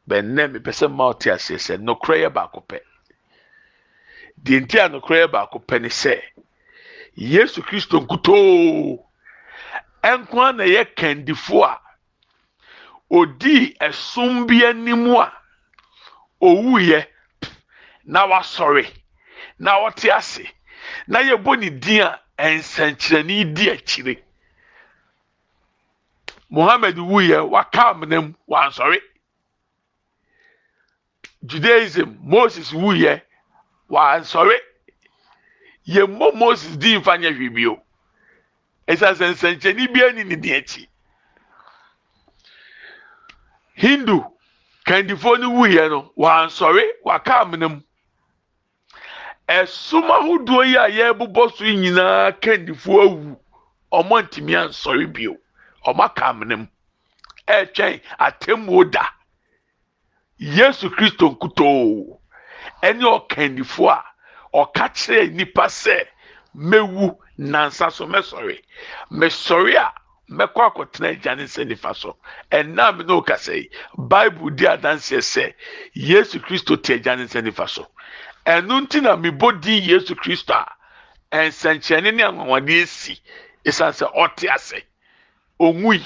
Bɛnnɛ 0.09 0.53
mepɛ 0.53 0.71
sɛ 0.75 0.88
mma 0.90 1.05
ɔte 1.14 1.31
aseɛ 1.33 1.59
sɛ 1.59 1.79
nokorɛ 1.79 2.27
yɛ 2.27 2.33
baako 2.33 2.61
pɛ. 2.68 2.81
Deɛ 4.44 4.61
nti 4.62 4.79
a 4.79 4.88
nokorɛ 4.88 5.31
baako 5.31 5.59
pɛ 5.59 5.81
ne 5.83 5.88
sɛ 5.88 6.22
yesu 7.16 7.62
kristo 7.62 8.01
nkutoo. 8.01 9.09
nko 10.16 10.53
na 10.53 10.64
ɛyɛ 10.64 10.85
kandifo 10.94 11.64
a 11.64 11.81
odii 13.11 13.77
ɛsom 13.81 14.46
bi 14.46 14.64
anim 14.64 15.07
a 15.16 15.33
owuiɛ 16.40 17.07
na 18.05 18.27
wasɔre 18.27 18.87
na 19.59 19.72
ɔte 19.87 20.11
ase 20.11 20.44
na 21.07 21.20
yɛbɔ 21.20 21.59
ne 21.59 21.70
din 21.70 22.03
a 22.03 22.20
nsɛnkyerɛnne 22.38 23.55
di 23.55 23.70
akyire 23.70 24.22
muhammed 26.51 26.96
wuiɛ 26.96 27.48
waka 27.48 27.90
amena 27.90 28.20
mu 28.22 28.35
wansɔre 28.48 29.01
judaism 31.44 32.16
moses 32.22 32.72
wuiɛ 32.72 33.20
wansɔre 33.90 34.57
yɛmmɔ 35.87 36.35
moses 36.35 36.77
di 36.77 36.96
nfa 36.98 37.16
nyɛ 37.18 37.35
hwee 37.37 37.48
bio. 37.55 37.83
ɛsɛ 38.88 39.14
sɛ 39.18 39.27
nsɛnkyɛnni 39.33 39.92
bi 39.92 40.03
ani 40.05 40.24
ne 40.24 40.37
deɛ 40.37 40.57
akyi 40.59 40.88
hindu 43.74 44.24
kandifoɔ 44.87 45.40
no 45.40 45.51
wuyɛ 45.51 45.88
no 45.90 46.12
wansɔre 46.16 46.83
waka 47.05 47.40
amena 47.42 47.68
mu. 47.68 47.81
Ɛsom 49.48 50.09
ahodoɔ 50.11 50.64
yi 50.66 50.77
a 50.77 50.88
yɛrebobɔ 50.88 51.57
so 51.57 51.64
nyinaa 51.64 52.33
kandifoɔ 52.40 53.01
awu 53.05 53.37
ɔmo 53.92 54.14
ntumi 54.22 54.53
ansɔre 54.57 55.07
bio 55.12 55.37
ɔmo 55.87 56.05
aka 56.05 56.24
amena 56.33 56.57
mu. 56.57 56.66
Ɛretwɛn 57.46 58.01
atemmuo 58.18 58.90
da. 58.90 59.05
Yesu 60.38 60.90
kristo 60.90 61.31
nkutoo. 61.37 62.17
Ɛne 62.82 63.04
ɔkandifoɔ 63.04 63.90
a 63.90 64.04
ɔka 64.54 64.88
kyerɛ 64.94 65.32
nipa 65.32 65.66
sɛ 65.68 66.06
mewu 66.54 67.16
nansa 67.38 67.90
so 67.90 68.06
mɛsɔre 68.06 68.60
mɛsɔre 69.10 69.76
a 69.76 69.92
mɛkɔ 70.30 70.60
akɔtena 70.68 71.08
agya 71.08 71.34
ne 71.36 71.44
nsa 71.44 71.64
nifa 71.64 71.94
so. 71.96 72.16
Ɛnna 72.50 72.96
mi 72.96 73.04
na 73.04 73.14
okasa 73.14 73.54
yi 73.56 73.70
baibu 73.96 74.50
di 74.54 74.66
adanseɛ 74.66 75.20
sɛ 75.20 75.54
yesu 75.94 76.38
kristo 76.40 76.76
te 76.76 76.94
agya 76.94 77.16
ne 77.16 77.24
nsa 77.24 77.40
nifa 77.42 77.68
so. 77.68 77.86
Ɛnu 78.46 78.86
nti 78.86 79.02
na 79.02 79.16
mi 79.16 79.30
bɔ 79.30 79.60
di 79.60 79.80
yesu 79.80 80.14
kristo 80.14 80.52
a 80.52 80.66
nsɛnkyerɛnne 81.32 82.14
ne 82.14 82.22
anwanwadeɛ 82.22 82.86
si 82.86 83.18
esan 83.64 83.92
sɛ 83.92 84.12
ɔte 84.14 84.48
ase. 84.52 84.82
Onwui 85.60 86.04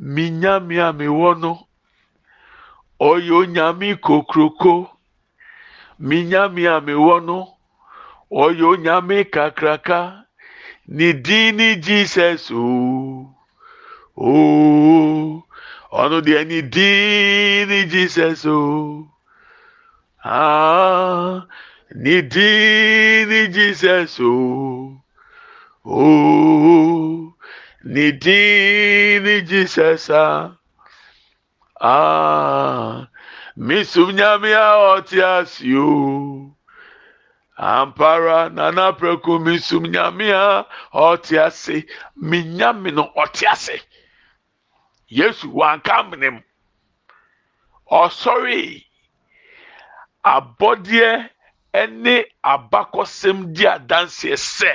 minyame 0.00 0.78
a 0.88 0.92
mi 0.92 1.06
wɔ 1.06 1.38
no 1.38 1.68
ɔyɛ 3.00 3.30
onyame 3.44 4.00
kokroko 4.00 4.93
minyame 5.98 6.66
a 6.74 6.80
mi 6.80 6.92
wɔ 6.92 7.14
no 7.26 7.38
ɔyɛ 8.42 8.64
onyame 8.72 9.24
kakraka 9.34 10.24
ne 10.88 11.12
din 11.12 11.56
ne 11.56 11.76
jesus 11.76 12.50
ooo 12.50 13.30
ooo 14.16 15.42
ɔno 16.00 16.18
deɛ 16.26 16.40
ne 16.50 16.58
din 16.62 17.68
ne 17.68 17.78
jesus 17.92 18.44
ooo 18.46 19.06
ah 20.24 21.46
ne 21.94 22.20
din 22.22 23.28
ne 23.30 23.40
jesus 23.54 24.18
ooo 24.20 24.98
ooo 25.86 27.34
ne 27.84 28.10
din 28.12 29.22
ne 29.24 29.34
jesus 29.42 30.10
ah 30.10 30.50
ah 31.80 33.06
misum 33.56 34.10
nyame 34.12 34.52
a 34.54 34.74
ooo. 35.76 36.54
ampara 37.56 38.50
nana 38.52 38.92
preko 38.92 39.38
misum 39.38 39.86
nyame 39.86 40.32
a 40.32 40.66
ɔte 40.92 41.38
no 42.92 43.12
ɔte 43.16 43.46
ase 43.52 43.80
yesu 45.08 45.48
wanka 45.48 46.02
menem 46.10 46.42
ɔsɔre 47.90 48.84
abɔdeɛ 50.24 51.30
abakɔsɛm 52.42 53.54
di 53.54 53.64
adanseɛ 53.66 54.36
sɛ 54.36 54.72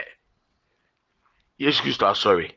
yesu 1.57 1.83
kristo 1.83 2.05
asɔre 2.07 2.55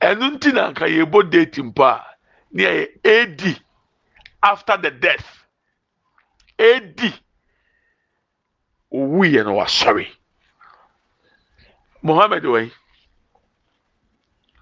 ɛno 0.00 0.26
nti 0.36 0.52
nka 0.52 0.86
yɛbɔ 0.86 1.30
date 1.30 1.56
mpo 1.62 1.84
a 1.84 2.04
ne 2.52 2.62
yɛ 2.64 2.84
ad 3.04 3.40
after 4.42 4.76
the 4.76 4.90
death. 4.90 5.44
Ad 6.58 7.00
owuiɛ 8.92 9.44
no 9.44 9.54
wasɔre 9.54 10.08
mohammed 12.02 12.44
wai. 12.46 12.72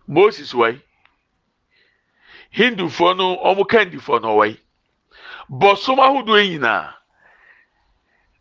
Moses 0.06 0.54
wai. 0.54 0.80
Hindufoɔ 2.54 3.16
no 3.16 3.36
ɔmo 3.36 3.64
kandifoɔ 3.66 4.22
no 4.22 4.36
ɔwai 4.36 4.58
bɔsom 5.50 5.98
ahodoɔ 5.98 6.44
yi 6.44 6.58
nyinaa 6.58 6.94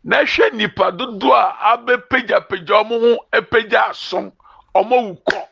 na 0.04 0.22
hwɛ 0.22 0.52
nipa 0.52 0.92
dodoɔ 0.92 1.34
a 1.34 1.76
abɛpagyapagya 1.76 2.74
ɔmo 2.82 3.00
ho 3.00 3.26
apagya 3.32 3.90
asom 3.90 4.32
ɔmo 4.74 4.94
awu 4.98 5.14
kɔ 5.28 5.48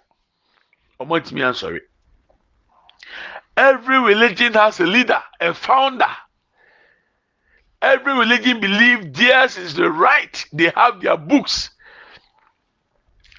ɔmo 1.00 1.12
atumi 1.18 1.42
ansɔre 1.42 1.80
every 3.58 3.98
religion 4.00 4.54
has 4.54 4.80
a 4.80 4.86
leader 4.86 5.22
a 5.40 5.52
founder 5.54 6.16
Every 7.80 8.12
religion 8.12 8.60
believes 8.60 9.18
theirs 9.18 9.56
is 9.56 9.74
the 9.74 9.90
right. 9.90 10.44
They 10.52 10.72
have 10.74 11.00
their 11.00 11.16
books. 11.16 11.70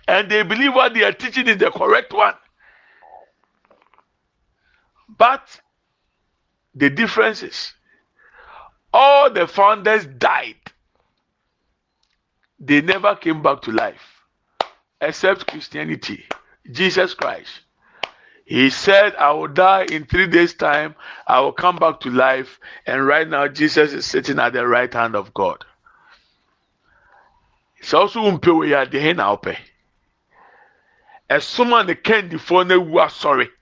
And 0.07 0.31
they 0.31 0.43
believe 0.43 0.73
what 0.73 0.93
they 0.93 1.03
are 1.03 1.11
teaching 1.11 1.47
is 1.47 1.57
the 1.57 1.71
correct 1.71 2.13
one. 2.13 2.35
But 5.17 5.59
the 6.73 6.89
difference 6.89 7.43
is 7.43 7.73
all 8.93 9.29
the 9.29 9.47
founders 9.47 10.05
died. 10.05 10.55
They 12.59 12.81
never 12.81 13.15
came 13.15 13.41
back 13.41 13.61
to 13.63 13.71
life 13.71 14.23
except 15.01 15.47
Christianity, 15.47 16.25
Jesus 16.71 17.13
Christ. 17.13 17.51
He 18.49 18.71
said, 18.71 19.15
I 19.17 19.31
will 19.33 19.47
die 19.47 19.85
in 19.91 20.05
three 20.05 20.25
days' 20.25 20.55
time. 20.55 20.95
I 21.27 21.39
will 21.39 21.51
come 21.51 21.75
back 21.75 21.99
to 21.99 22.09
life. 22.09 22.59
And 22.87 23.05
right 23.05 23.29
now, 23.29 23.47
Jesus 23.47 23.93
is 23.93 24.07
sitting 24.07 24.39
at 24.39 24.53
the 24.53 24.65
right 24.65 24.91
hand 24.91 25.15
of 25.15 25.31
God. 25.35 25.63
It's 27.77 27.93
also 27.93 28.21
umpewe 28.21 28.69
ya 28.69 28.85
de 28.85 29.13
na 29.13 29.33
ope. 29.33 29.55
Ɛsom 31.29 31.79
a 31.79 31.83
ne 31.83 31.93
kandifoɔ 31.93 32.65
no 32.67 33.53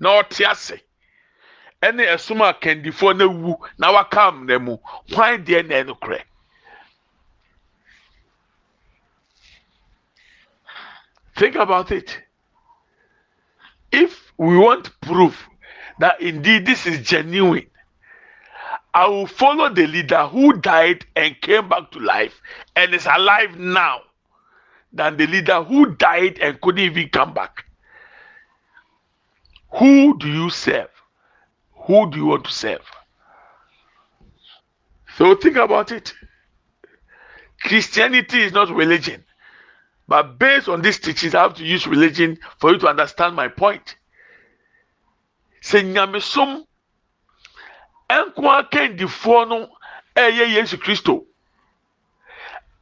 na 0.00 0.20
ɔte 0.20 0.50
ase 0.50 0.80
ɛne 1.80 2.04
ɛsom 2.04 2.40
a 2.42 2.52
kandifoɔ 2.54 3.16
no 3.16 3.60
na 3.78 3.92
waka 3.92 4.20
amena 4.32 4.58
mu 4.60 4.76
hwan 5.12 5.44
deɛ 5.44 5.64
na 5.64 5.74
ɛno 5.76 5.98
korɛ 6.00 6.22
think 11.36 11.54
about 11.54 11.92
it 11.92 12.20
if 13.92 14.23
we 14.36 14.56
want 14.56 14.90
proof 15.00 15.48
that 15.98 16.20
indeed 16.20 16.66
this 16.66 16.86
is 16.86 17.06
genuine 17.06 17.66
I 18.94 19.08
will 19.08 19.26
follow 19.26 19.68
the 19.74 19.88
leader 19.88 20.28
who 20.28 20.52
died 20.52 21.04
and 21.16 21.40
came 21.40 21.68
back 21.68 21.90
to 21.90 21.98
life 21.98 22.40
and 22.76 22.94
is 22.94 23.06
alive 23.06 23.58
now 23.58 24.02
than 24.92 25.16
the 25.16 25.26
leader 25.26 25.64
who 25.64 25.96
died 25.96 26.38
and 26.38 26.60
couldn't 26.60 26.84
even 26.84 27.08
come 27.08 27.34
back. 27.34 27.64
Who 29.78 30.16
do 30.16 30.28
you 30.28 30.48
serve? 30.48 30.90
Who 31.86 32.08
do 32.08 32.18
you 32.18 32.26
want 32.26 32.44
to 32.44 32.52
serve? 32.52 32.86
So 35.16 35.34
think 35.34 35.56
about 35.56 35.90
it. 35.90 36.14
Christianity 37.62 38.42
is 38.42 38.52
not 38.52 38.70
religion. 38.70 39.24
But 40.06 40.38
based 40.38 40.68
on 40.68 40.82
these 40.82 41.00
teachings, 41.00 41.34
I 41.34 41.42
have 41.42 41.54
to 41.54 41.64
use 41.64 41.88
religion 41.88 42.38
for 42.60 42.72
you 42.72 42.78
to 42.78 42.88
understand 42.88 43.34
my 43.34 43.48
point. 43.48 43.96
Sɛ 45.68 45.78
nyamesom 45.82 46.50
nko 48.10 48.42
akandifoɔ 48.60 49.48
no 49.48 49.56
ɛyɛ 50.14 50.44
Yesu 50.56 50.76
Kristo. 50.76 51.24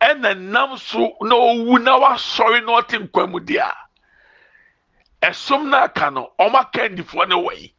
Ɛna 0.01 0.37
nam 0.37 0.77
so 0.77 1.17
na 1.21 1.37
owu 1.37 1.79
na 1.81 1.99
wasɔre 2.01 2.65
na 2.65 2.81
ɔte 2.81 2.99
nkwa 3.07 3.31
mu 3.31 3.39
a 3.39 3.73
ɛsom 5.23 5.69
na 5.69 5.85
aka 5.85 6.11
no 6.11 6.33
akandifoɔ 6.39 7.29
no 7.29 7.45
wɔ 7.45 7.53
yi 7.61 7.75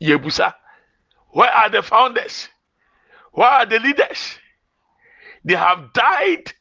yɛbusa 0.00 0.54
where 1.32 1.50
are 1.50 1.68
the 1.68 1.82
founders? 1.82 2.48
Where 3.32 3.48
are 3.48 3.66
the 3.66 3.78
leaders? 3.78 4.38
They 5.44 5.54
have 5.54 5.92
died 5.92 6.52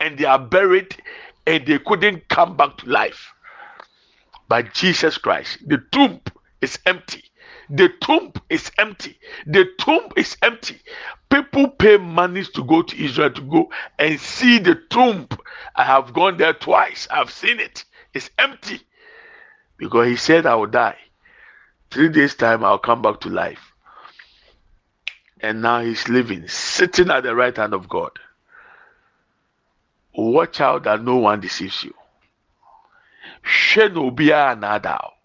and 0.00 0.16
they 0.16 0.24
are 0.24 0.38
buried 0.38 0.96
and 1.46 1.66
they 1.66 1.78
couldn't 1.80 2.28
come 2.28 2.56
back 2.56 2.78
to 2.78 2.88
life. 2.88 3.32
But 4.48 4.72
Jesus 4.72 5.18
Christ 5.18 5.58
the 5.66 5.78
tomb 5.90 6.20
is 6.60 6.78
empty 6.86 7.24
the 7.70 7.90
tomb 8.00 8.32
is 8.48 8.70
empty. 8.78 9.18
The 9.46 9.66
tomb 9.78 10.08
is 10.16 10.36
empty. 10.42 10.80
People 11.30 11.68
pay 11.68 11.98
money 11.98 12.44
to 12.44 12.64
go 12.64 12.82
to 12.82 13.04
Israel 13.04 13.30
to 13.30 13.42
go 13.42 13.70
and 13.98 14.18
see 14.18 14.58
the 14.58 14.76
tomb. 14.88 15.28
I 15.76 15.84
have 15.84 16.14
gone 16.14 16.38
there 16.38 16.54
twice. 16.54 17.06
I've 17.10 17.30
seen 17.30 17.60
it. 17.60 17.84
It's 18.14 18.30
empty. 18.38 18.80
Because 19.76 20.08
he 20.08 20.16
said 20.16 20.46
I 20.46 20.54
will 20.54 20.66
die. 20.66 20.96
Three 21.90 22.08
days' 22.08 22.34
time 22.34 22.64
I'll 22.64 22.78
come 22.78 23.02
back 23.02 23.20
to 23.20 23.28
life. 23.28 23.72
And 25.40 25.62
now 25.62 25.80
he's 25.82 26.08
living, 26.08 26.48
sitting 26.48 27.10
at 27.10 27.22
the 27.22 27.34
right 27.34 27.56
hand 27.56 27.74
of 27.74 27.88
God. 27.88 28.10
Watch 30.14 30.60
out 30.60 30.84
that 30.84 31.04
no 31.04 31.16
one 31.16 31.40
deceives 31.40 31.84
you. 31.84 31.94
Shenobia 33.44 34.58
nadao. 34.58 35.17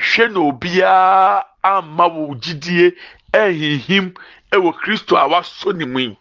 Hwɛ 0.00 0.24
na 0.32 0.40
obiara 0.40 1.44
ama 1.62 2.04
wo 2.08 2.34
gyidie 2.42 2.96
ɛhinhim 3.32 4.06
ɛwɔ 4.54 4.70
kristo 4.80 5.16
a 5.16 5.28
wasɔ 5.28 5.76
ne 5.76 5.84
mu 5.84 5.98
yi. 6.00 6.18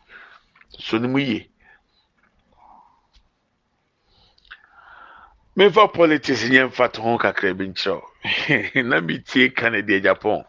Sɔ 0.79 1.01
ne 1.01 1.07
mu 1.07 1.19
yie. 1.19 1.49
Mefa 5.55 5.87
politics 5.93 6.43
nyɛ 6.49 6.67
mfa 6.69 6.91
to 6.93 7.01
ho 7.01 7.17
kakra 7.17 7.53
bi 7.57 7.65
nkyerɛw 7.67 8.03
na 8.89 8.99
metie 9.01 9.49
kennedy 9.49 9.99
japan 10.01 10.43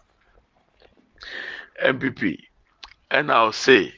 npp 1.83 2.21
ɛna 3.11 3.35
ɔse 3.49 3.93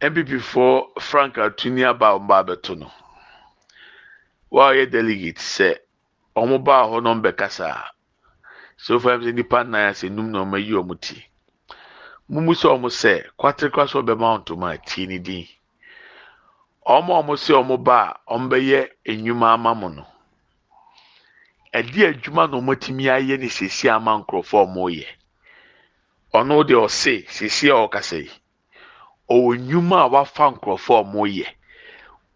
npp 0.00 0.30
foɔ 0.40 1.00
frank 1.00 1.34
atuni 1.36 1.84
aba 1.84 2.16
ɔmba 2.16 2.34
abɛto 2.42 2.78
no 2.78 2.88
wɔayɛ 4.52 4.90
delegate 4.90 5.38
sɛ 5.38 5.76
ɔmo 6.36 6.64
baa 6.64 6.84
hɔ 6.88 7.02
nom 7.02 7.22
bɛkasa 7.22 7.68
so 8.84 9.00
far 9.00 9.18
sɛ 9.18 9.32
nipa 9.34 9.64
nan 9.64 9.88
ase 9.90 10.08
num 10.10 10.30
na 10.30 10.38
ɔmo 10.44 10.56
ayi 10.56 10.72
ɔmo 10.80 10.94
ti. 11.00 11.16
Mumu 12.28 12.52
sɛ 12.52 12.68
ɔmo 12.76 12.88
sɛ 13.00 13.12
kwatere 13.38 13.70
kora 13.72 13.86
ɔbɛma 13.86 14.28
ntoma 14.44 14.76
tie 14.84 15.06
ne 15.06 15.18
din. 15.18 15.48
Ɔmo 16.86 17.10
a 17.16 17.22
ɔmo 17.22 17.34
sɛ 17.44 17.52
ɔmo 17.64 17.82
ba 17.82 18.20
a 18.28 18.34
ɔmo 18.34 18.48
bɛyɛ 18.50 18.88
enyuma 19.06 19.54
ama 19.54 19.74
mo 19.74 19.88
no. 19.88 20.06
Ɛdi 21.72 22.00
adwuma 22.12 22.46
na 22.50 22.58
ɔmo 22.60 22.72
atumi 22.76 23.04
ayɛ 23.08 23.40
ne 23.40 23.48
sisi 23.48 23.88
ama 23.88 24.18
nkorɔfoɔ 24.20 24.68
ɔmo 24.68 24.84
yɛ 24.92 25.06
ɔno 26.34 26.62
deɛ 26.68 26.84
ɔse 26.84 27.24
sisi 27.26 27.68
ɔkasa 27.72 28.18
yi 28.20 28.30
ɔwɔ 29.30 29.56
nnwuma 29.64 30.02
a 30.04 30.08
wafa 30.08 30.50
nkorɔfoɔ 30.52 31.00
ɔmo 31.04 31.24
yɛ 31.24 31.46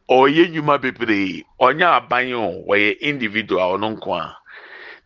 ɔyɛ 0.09 0.49
nnwuma 0.49 0.81
bebree. 0.81 1.45
Ɔnyɛ 1.61 1.87
aban 1.99 2.33
o 2.33 2.65
wɔyɛ 2.69 2.99
individual 3.01 3.77
ɔno 3.77 3.97
nko 4.01 4.15
a 4.17 4.39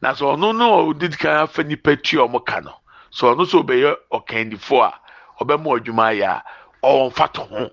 na 0.02 0.10
sɛ 0.14 0.24
ɔno 0.34 0.52
no 0.52 0.66
ɔdi 0.92 1.16
kan 1.16 1.36
afa 1.46 1.62
nipa 1.62 1.96
tua 1.96 2.26
ɔmo 2.26 2.44
ka 2.44 2.60
no 2.60 2.74
sɛ 3.12 3.22
ɔno 3.32 3.42
nso 3.46 3.62
ɔbɛyɛ 3.62 3.90
ɔkandifoɔ 4.10 4.82
a 4.82 5.00
ɔbɛma 5.44 5.66
ɔdwuma 5.78 6.04
ayɛ 6.10 6.42
a 6.82 6.88
ɔnfa 6.88 7.32
to 7.32 7.42
ho. 7.42 7.70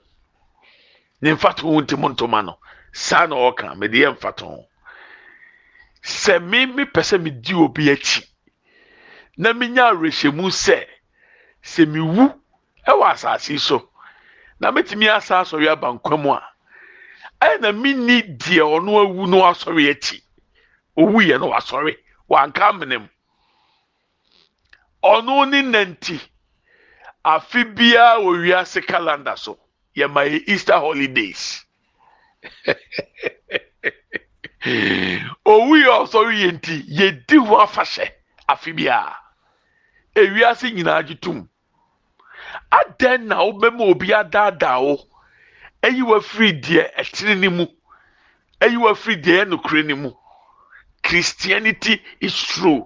Ne 1.21 1.35
to 1.35 1.63
ho 1.65 1.81
ntim 1.81 2.05
ntoma 2.13 2.45
no. 2.45 2.59
Saa 2.93 3.25
na 3.25 3.35
ɔka 3.35 3.73
mɛde 3.75 3.97
yɛ 3.97 4.35
to 4.37 4.45
ho. 4.45 4.65
Sɛ 6.03 6.41
me 6.43 6.67
me 6.67 6.85
pɛ 6.85 7.01
sɛ 7.01 7.19
me 7.21 7.31
di 7.31 7.53
obi 7.55 7.89
akyi 7.89 8.23
na 9.37 9.51
me 9.53 9.67
nya 9.67 9.91
awerɛhyɛmu 9.91 10.49
sɛ 10.51 10.85
sɛ 11.63 11.87
me 11.87 11.99
wu 11.99 12.29
ɛwɔ 12.87 13.11
asase 13.11 13.49
yi 13.49 13.57
so 13.57 13.89
na 14.59 14.71
metumi 14.71 15.09
asa 15.09 15.41
asɔre 15.41 15.67
aba 15.71 15.87
nkwa 15.97 16.17
mu 16.21 16.29
a 16.33 16.43
ɛyɛ 17.41 17.61
na 17.61 17.71
me 17.71 17.93
ni 17.93 18.21
deɛ 18.21 18.61
ɔno 18.61 19.01
awu 19.01 19.27
no 19.27 19.41
asɔre 19.41 19.89
akyi. 19.89 20.21
Owu 20.99 21.21
yɛ 21.21 21.39
no 21.39 21.49
wasɔre 21.49 21.97
wanka 22.29 22.73
menem. 22.73 23.09
Ɔno 25.03 25.45
ne 25.49 25.61
nanti 25.61 26.19
afe 27.23 27.63
biara 27.75 28.19
wɔ 28.19 28.31
wiase 28.43 28.81
calendar 28.87 29.37
so. 29.37 29.59
Yɛma 29.95 30.21
yɛ 30.29 30.43
easter 30.47 30.77
holidays. 30.79 31.65
Owu 35.45 35.75
yɛ 35.83 35.89
ɔsɔre 36.03 36.33
yɛ 36.41 36.51
nti 36.57 36.83
yɛdi 36.97 37.37
ho 37.47 37.55
afahyɛ 37.65 38.11
afe 38.47 38.71
biara 38.75 39.15
ewiase 40.15 40.71
nyinaa 40.71 41.03
gye 41.07 41.15
tum. 41.15 41.49
Adan 42.71 43.27
na 43.27 43.37
wobɛma 43.43 43.81
obi 43.89 44.07
adaadaa 44.13 44.79
wo 44.81 45.07
ɛyi 45.83 46.03
wa 46.03 46.19
firi 46.19 46.51
deɛ 46.61 46.93
ɛtene 46.95 47.39
ne 47.39 47.47
mu. 47.49 47.65
Ɛyi 48.61 48.77
wa 48.77 48.93
firi 48.95 49.15
deɛ 49.21 49.35
ɛyɛ 49.45 49.47
nokure 49.49 49.83
ne 49.85 49.93
mu. 49.93 50.11
Christianity 51.09 51.99
is 52.21 52.35
true. 52.37 52.85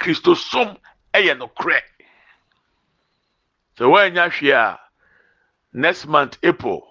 Kristosom 0.00 0.76
ɛyɛ 1.14 1.38
nokorɛ. 1.38 1.78
Sɛ 3.78 3.84
wɔanya 3.86 4.28
hwee 4.28 4.50
a 4.50 4.80
next 5.72 6.06
month 6.06 6.36
april 6.42 6.82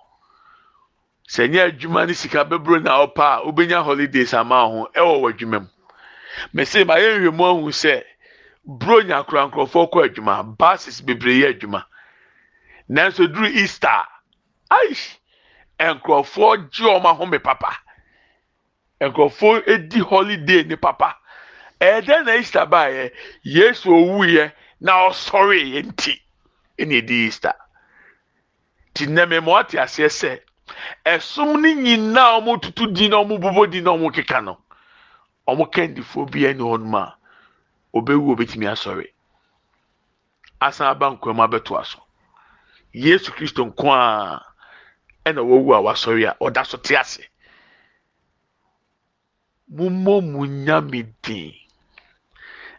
sɛ 1.28 1.50
nyɛ 1.52 1.72
adwuma 1.72 2.08
ne 2.08 2.14
sika 2.14 2.46
bɛburo 2.46 2.82
na 2.82 3.06
ɔpa 3.06 3.26
a 3.42 3.46
wobɛnya 3.46 3.84
holidays 3.84 4.34
ama 4.34 4.68
ho 4.68 4.90
ɛwɔ 4.96 5.20
w'adwuma 5.22 5.60
mu. 5.60 5.68
Mɛsɛ 6.56 6.88
ma 6.88 6.96
yɛ 6.96 7.20
nhwɛ 7.20 7.34
mu 7.36 7.44
ahu 7.44 7.70
sɛ 7.72 8.04
buro 8.66 9.02
nya 9.04 9.20
akora 9.24 9.52
kɔ 9.52 10.06
adwuma 10.08 10.58
buses 10.58 11.02
bebree 11.02 11.42
yɛ 11.42 11.60
adwuma. 11.60 11.84
Nanso 12.90 13.28
duru 13.28 13.48
easter 13.48 14.06
aish 14.72 15.18
nkurɔfoɔ 15.78 16.72
gye 16.72 16.86
wɔn 16.88 17.04
ahome 17.04 17.44
papa 17.44 17.78
nkurɔfoɔ 19.02 19.64
edi 19.68 20.00
holiday 20.00 20.64
ne 20.64 20.76
papa. 20.76 21.18
Ɛdɛn 21.82 22.26
na 22.26 22.36
easter 22.36 22.66
baayɛ 22.66 23.12
yesu 23.44 23.90
owuiɛ 23.90 24.52
na 24.82 24.92
ɔsɔre 25.10 25.60
yɛ 25.74 25.84
nti 25.88 26.22
ɛna 26.78 26.94
edi 26.94 27.26
easter. 27.28 27.54
Ti 28.94 29.06
nnɛmɛ 29.08 29.44
ma 29.44 29.62
ɔte 29.64 29.80
aseɛ 29.80 30.10
sɛ 30.10 30.40
ɛsom 31.06 31.62
no 31.62 31.70
nyinaa 31.82 32.40
ɔmo 32.40 32.62
tutu 32.62 32.88
di 32.92 33.08
na 33.08 33.18
ɔmo 33.24 33.40
bobɔ 33.40 33.72
di 33.72 33.82
na 33.82 33.92
ɔmo 33.92 34.12
keka 34.14 34.42
no 34.44 34.58
ɔmo 35.48 35.72
kɛndifoɔ 35.72 36.32
bi 36.32 36.40
ɛne 36.44 36.60
hɔnom 36.60 36.96
a 36.96 37.16
obewu 37.94 38.36
obetumi 38.36 38.68
asɔre. 38.68 39.08
Asan 40.62 40.88
aba 40.88 41.10
nkwam 41.12 41.40
abɛto 41.40 41.80
aso. 41.80 42.00
Yesu 42.94 43.32
kristo 43.32 43.64
nko 43.66 43.88
a 43.94 44.44
ɛna 45.26 45.42
wawu 45.42 45.74
a 45.74 45.82
wasɔre 45.82 46.28
a 46.28 46.36
ɔda 46.44 46.66
so 46.66 46.78
te 46.78 46.96
ase. 46.96 47.22
Mummɔ 49.76 50.22
mu 50.32 50.46
nyame 50.66 51.00
din. 51.24 51.54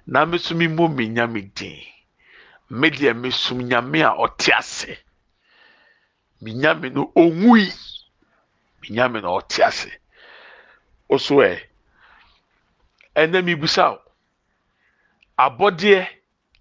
Na 0.06 0.24
me 0.24 0.36
nso 0.38 0.54
memmɔ 0.54 0.84
me 0.96 1.04
nyame 1.08 1.40
din. 1.54 1.78
Me 2.68 2.90
deɛ 2.90 3.12
mesom 3.14 3.58
nyame 3.70 4.02
a 4.02 4.10
ɔte 4.24 4.50
ase. 4.58 4.98
Me 6.42 6.52
nyame 6.52 6.90
no 6.92 7.12
ɔnwui. 7.16 7.64
Me 8.80 8.88
nyame 8.96 9.20
na 9.22 9.28
ɔte 9.28 9.62
ase. 9.68 9.90
Ɔso 11.10 11.34
ɛ 11.48 11.62
ɛnɛ 13.16 13.38
mibisa 13.44 13.90
wo. 13.92 14.00
Abɔdeɛ 15.38 16.08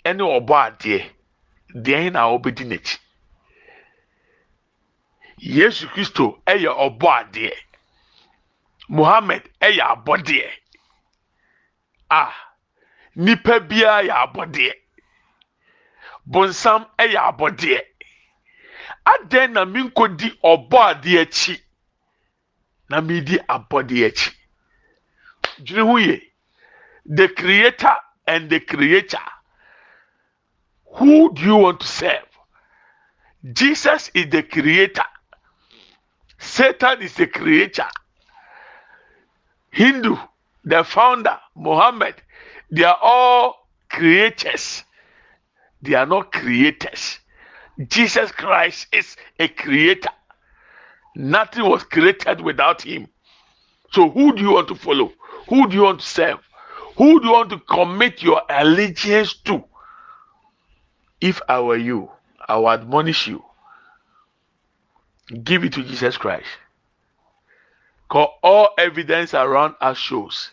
ɛne 0.06 0.24
ɔbɔ 0.38 0.54
adeɛ 0.68 1.00
deɛ 1.74 2.12
na 2.12 2.30
ɔbɛdi 2.30 2.64
n'akyi? 2.66 2.98
Yesu 5.40 5.88
kristo 5.88 6.42
ɛyɛ 6.46 6.70
ɔbɔ 6.86 7.08
adeɛ 7.20 7.69
muhammed 8.90 9.44
ɛyɛ 9.62 9.84
abɔdeɛ 9.94 10.50
a 12.10 12.22
nipa 13.16 13.60
biara 13.60 14.04
yɛ 14.08 14.14
abɔdeɛ 14.24 14.74
bonsam 16.26 16.82
ɛyɛ 16.98 17.20
abɔdeɛ 17.30 17.80
adan 19.06 19.54
na 19.54 19.66
mi 19.66 19.80
nkodi 19.84 20.28
ɔbɔ 20.52 20.78
adeɛ 20.92 21.22
akyi 21.24 21.56
na 22.90 23.02
mi 23.02 23.22
di 23.22 23.38
abɔdeɛ 23.56 24.06
akyi 24.10 24.32
dwene 25.64 25.84
ho 25.90 25.98
yie 25.98 26.34
the 27.06 27.28
creator 27.30 27.96
and 28.28 28.50
the 28.50 28.60
creator 28.60 29.26
who 30.94 31.34
do 31.34 31.42
you 31.42 31.56
want 31.56 31.80
to 31.80 31.88
serve? 31.88 32.28
Jesus 33.54 34.12
is 34.14 34.30
the 34.30 34.44
creator. 34.44 35.06
Satan 36.40 37.02
is 37.02 37.14
the 37.16 37.28
creator 37.28 37.88
hindu 39.72 40.16
the 40.64 40.84
founder 40.84 41.38
muhammad 41.56 42.16
they 42.72 42.84
are 42.84 42.98
all 43.02 43.68
creators. 43.90 44.84
They 45.82 45.94
are 45.96 46.06
not 46.06 46.32
creators. 46.32 47.20
Jesus 47.88 48.32
christ 48.32 48.88
is 48.92 49.16
a 49.40 49.48
creator. 49.48 50.10
Nothing 51.16 51.68
was 51.68 51.84
created 51.84 52.42
without 52.42 52.82
him. 52.82 53.08
So 53.92 54.10
who 54.10 54.36
do 54.36 54.42
you 54.42 54.52
want 54.52 54.68
to 54.68 54.76
follow? 54.76 55.12
Who 55.48 55.68
do 55.68 55.76
you 55.76 55.84
want 55.84 56.02
to 56.02 56.06
serve? 56.06 56.40
Who 56.98 57.20
do 57.20 57.28
you 57.28 57.34
want 57.34 57.50
to 57.52 57.60
commit 57.60 58.22
your 58.22 58.42
allegiance 58.50 59.34
to? 59.46 59.64
If 61.22 61.42
i 61.50 61.60
were 61.60 61.78
you 61.78 62.10
i 62.48 62.58
would 62.58 62.82
admonish 62.82 63.28
you. 63.28 63.44
Give 65.44 65.64
it 65.64 65.74
to 65.74 65.84
jesus 65.84 66.18
christ 66.18 66.48
because 68.10 68.30
all 68.42 68.70
evidence 68.80 69.36
around 69.36 69.76
us 69.82 69.98
shows 69.98 70.50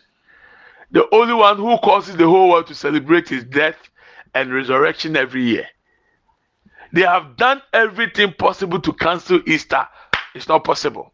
the 0.91 1.03
only 1.13 1.33
one 1.33 1.57
who 1.57 1.77
causes 1.79 2.15
the 2.15 2.27
whole 2.27 2.49
world 2.49 2.67
to 2.67 2.75
celebrate 2.75 3.27
his 3.27 3.43
death 3.43 3.75
and 4.33 4.53
resurrection 4.53 5.17
every 5.17 5.43
year. 5.43 5.67
They 6.93 7.01
have 7.01 7.35
done 7.35 7.61
everything 7.73 8.33
possible 8.33 8.79
to 8.81 8.93
cancel 8.93 9.41
Easter. 9.47 9.87
It's 10.35 10.47
not 10.47 10.63
possible. 10.63 11.13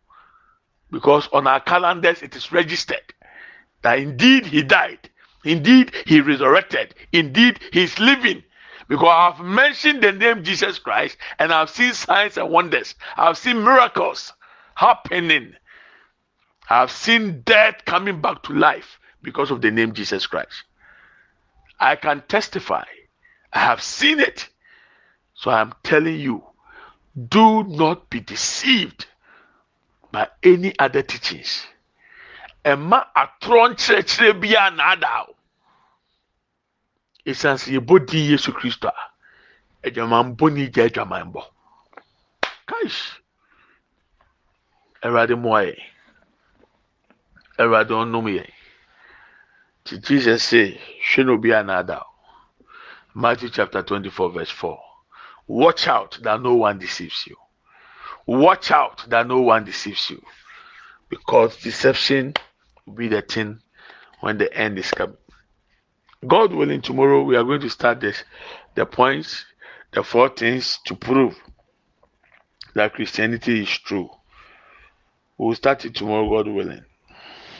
Because 0.91 1.27
on 1.33 1.47
our 1.47 1.59
calendars 1.61 2.21
it 2.21 2.35
is 2.35 2.51
registered 2.51 3.13
that 3.81 3.99
indeed 3.99 4.45
he 4.45 4.61
died, 4.61 5.09
indeed 5.43 5.91
he 6.05 6.21
resurrected, 6.21 6.93
indeed 7.11 7.59
he 7.71 7.83
is 7.83 7.97
living. 7.99 8.43
Because 8.89 9.33
I've 9.39 9.43
mentioned 9.43 10.03
the 10.03 10.11
name 10.11 10.43
Jesus 10.43 10.77
Christ 10.77 11.17
and 11.39 11.51
I've 11.53 11.69
seen 11.69 11.93
signs 11.93 12.37
and 12.37 12.49
wonders, 12.49 12.95
I've 13.15 13.37
seen 13.37 13.63
miracles 13.63 14.33
happening, 14.75 15.55
I've 16.69 16.91
seen 16.91 17.41
death 17.41 17.85
coming 17.85 18.21
back 18.21 18.43
to 18.43 18.53
life 18.53 18.99
because 19.21 19.51
of 19.51 19.61
the 19.61 19.71
name 19.71 19.93
Jesus 19.93 20.27
Christ. 20.27 20.63
I 21.79 21.95
can 21.95 22.23
testify. 22.27 22.85
I 23.51 23.59
have 23.59 23.81
seen 23.81 24.19
it. 24.19 24.49
So 25.35 25.51
I'm 25.51 25.73
telling 25.83 26.19
you, 26.19 26.43
do 27.29 27.63
not 27.63 28.09
be 28.09 28.19
deceived 28.21 29.05
by 30.11 30.27
any 30.41 30.73
other 30.79 31.01
teachings. 31.01 31.65
Ɛma 32.63 33.07
atorɔ 33.15 33.73
nkyerɛkyerɛ 33.73 34.39
biara 34.41 34.75
na 34.75 34.91
ada 34.91 35.25
o. 35.27 35.35
Esan 37.25 37.57
sɛ 37.57 37.77
yɛbɔ 37.77 38.07
din 38.07 38.31
Yesu 38.31 38.53
Kristo 38.53 38.87
a, 38.87 39.89
adwamanbɔ 39.89 40.53
ni 40.53 40.69
gya 40.69 40.87
adwamanbɔ. 40.89 41.43
Kaish. 42.67 43.19
Awurade 45.03 45.35
mmoa 45.35 45.67
yɛn. 45.67 45.92
Awurade 47.59 47.91
ɔnnom 47.91 48.25
yɛn. 48.25 48.51
Ti 49.83 49.97
Jesus 49.99 50.43
say, 50.43 50.81
hwɛ 51.13 51.25
na 51.25 51.31
obi 51.33 51.51
a 51.51 51.63
na 51.63 51.79
ada. 51.79 52.03
Matthew 53.13 53.49
chapter 53.49 53.83
24 53.83 54.31
verse 54.31 54.49
4. 54.49 54.79
Watch 55.47 55.87
out 55.87 56.17
that 56.23 56.41
no 56.41 56.55
one 56.55 56.79
deceives 56.79 57.27
you. 57.27 57.35
Watch 58.25 58.71
out 58.71 59.05
that 59.09 59.27
no 59.27 59.41
one 59.41 59.65
deceives 59.65 60.09
you. 60.09 60.21
Because 61.09 61.57
deception 61.57 62.33
will 62.85 62.93
be 62.93 63.07
the 63.07 63.21
thing 63.21 63.59
when 64.21 64.37
the 64.37 64.51
end 64.57 64.79
is 64.79 64.89
coming. 64.91 65.17
God 66.25 66.53
willing, 66.53 66.81
tomorrow 66.81 67.21
we 67.23 67.35
are 67.35 67.43
going 67.43 67.61
to 67.61 67.69
start 67.69 67.99
this 67.99 68.23
the 68.75 68.85
points, 68.85 69.45
the 69.91 70.03
four 70.03 70.29
things 70.29 70.79
to 70.85 70.95
prove 70.95 71.37
that 72.73 72.93
Christianity 72.93 73.61
is 73.61 73.69
true. 73.69 74.09
We'll 75.37 75.55
start 75.55 75.85
it 75.85 75.93
tomorrow, 75.93 76.29
God 76.29 76.47
willing. 76.51 76.85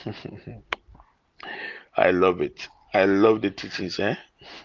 I 1.96 2.10
love 2.10 2.40
it. 2.40 2.68
I 2.92 3.04
love 3.06 3.42
the 3.42 3.50
teachings, 3.50 3.98
eh? 4.00 4.16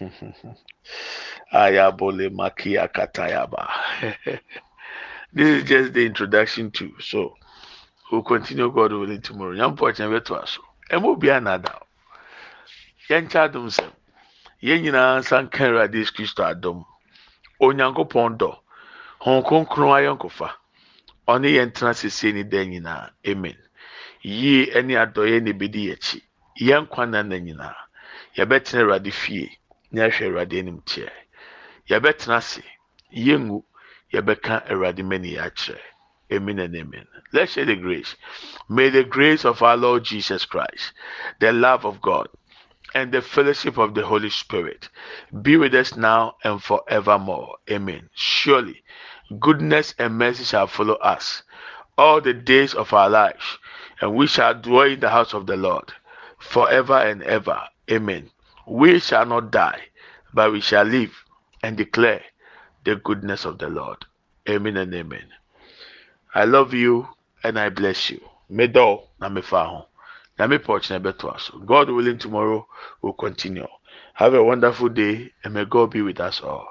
Ayabole 1.52 2.30
Makia 2.30 2.88
This 5.32 5.48
is 5.48 5.64
just 5.68 5.92
the 5.92 6.04
introduction 6.06 6.70
to 6.72 6.92
so 7.00 7.34
we'll 8.10 8.22
continue 8.22 8.70
God 8.72 8.92
willing 8.92 9.20
tomorrow. 9.22 9.54
Yampo 9.54 9.92
Chenveto 9.94 10.40
Aso. 10.42 10.60
Emo 10.92 11.14
be 11.16 11.28
another. 11.28 11.74
Yan 13.08 13.28
Chadum 13.28 13.70
Sem. 13.70 13.90
Yen 14.60 14.84
Yina 14.84 15.24
San 15.24 15.48
Kenra 15.48 15.90
this 15.90 16.10
Christo 16.10 16.42
Adom. 16.42 16.84
Onyanko 17.62 18.08
Pondo. 18.08 18.62
Hong 19.20 19.42
Kong 19.42 19.66
Kron 19.66 19.90
Ayonkofa. 19.90 20.50
Oni 21.28 21.52
Yentra 21.52 21.94
Sisini 21.94 22.48
Den 22.48 22.72
Yina. 22.72 23.10
Amen. 23.26 23.56
Yie 24.22 24.82
ne 24.82 24.94
adɔyɛ 24.94 25.42
na 25.42 25.50
ebedi 25.50 25.92
akyi. 25.92 26.22
Yɛn 26.60 26.88
kwan 26.88 27.10
na 27.12 27.22
na 27.22 27.36
nyinaa. 27.36 27.76
Yɛbɛtena 28.36 28.82
Awurade 28.82 29.12
fie. 29.12 29.58
Na 29.92 30.08
yɛhwɛ 30.08 30.26
Awurade 30.26 30.58
anim 30.58 30.80
teɛ. 30.82 31.10
Yɛbɛtena 31.88 32.36
ase. 32.36 32.62
Yɛngu. 33.14 33.64
Yɛbɛka 34.12 34.68
Awurade 34.70 35.04
mani 35.04 35.36
akyerɛ. 35.36 35.80
Amen 36.32 36.60
and 36.60 36.76
amen. 36.76 37.06
Let's 37.32 37.52
share 37.52 37.64
the 37.64 37.76
grace. 37.76 38.14
May 38.68 38.88
the 38.90 39.04
grace 39.04 39.44
of 39.44 39.62
our 39.62 39.76
Lord 39.76 40.04
Jesus 40.04 40.44
Christ, 40.44 40.92
the 41.40 41.52
love 41.52 41.84
of 41.84 42.00
God, 42.00 42.28
and 42.94 43.12
the 43.12 43.22
fellowship 43.22 43.78
of 43.78 43.94
the 43.94 44.06
Holy 44.06 44.30
Spirit 44.30 44.88
be 45.42 45.56
with 45.56 45.74
us 45.74 45.96
now 45.96 46.36
and 46.44 46.62
forevermore. 46.62 47.56
Amen. 47.70 48.08
Surely, 48.14 48.82
goodness 49.40 49.94
and 49.98 50.18
mercy 50.18 50.44
shall 50.44 50.66
follow 50.66 50.94
us 50.94 51.42
all 51.98 52.20
the 52.20 52.34
days 52.34 52.74
of 52.74 52.92
our 52.92 53.10
lives, 53.10 53.58
and 54.00 54.14
we 54.14 54.26
shall 54.26 54.54
dwell 54.54 54.86
in 54.86 55.00
the 55.00 55.10
house 55.10 55.34
of 55.34 55.46
the 55.46 55.56
Lord 55.56 55.92
forever 56.38 56.98
and 56.98 57.22
ever. 57.22 57.60
Amen. 57.90 58.30
We 58.66 59.00
shall 59.00 59.26
not 59.26 59.50
die, 59.50 59.80
but 60.32 60.52
we 60.52 60.60
shall 60.60 60.84
live 60.84 61.12
and 61.62 61.76
declare 61.76 62.22
the 62.84 62.96
goodness 62.96 63.44
of 63.44 63.58
the 63.58 63.68
Lord. 63.68 64.04
Amen 64.48 64.76
and 64.76 64.94
amen. 64.94 65.26
I 66.34 66.44
love 66.44 66.72
you 66.72 67.08
and 67.44 67.58
I 67.58 67.68
bless 67.68 68.10
you. 68.10 68.20
Medo 68.48 69.04
na 69.20 69.28
mefa 69.28 69.66
ho. 69.66 69.86
Na 70.38 70.46
me 70.46 70.58
porch 70.58 70.90
na 70.90 70.98
beto. 70.98 71.34
God 71.66 71.90
willing 71.90 72.18
tomorrow 72.18 72.66
will 73.02 73.12
continue. 73.12 73.66
Have 74.14 74.34
a 74.34 74.42
wonderful 74.42 74.88
day 74.88 75.30
and 75.44 75.54
may 75.54 75.64
God 75.64 75.90
be 75.90 76.02
with 76.02 76.20
us 76.20 76.40
all. 76.40 76.68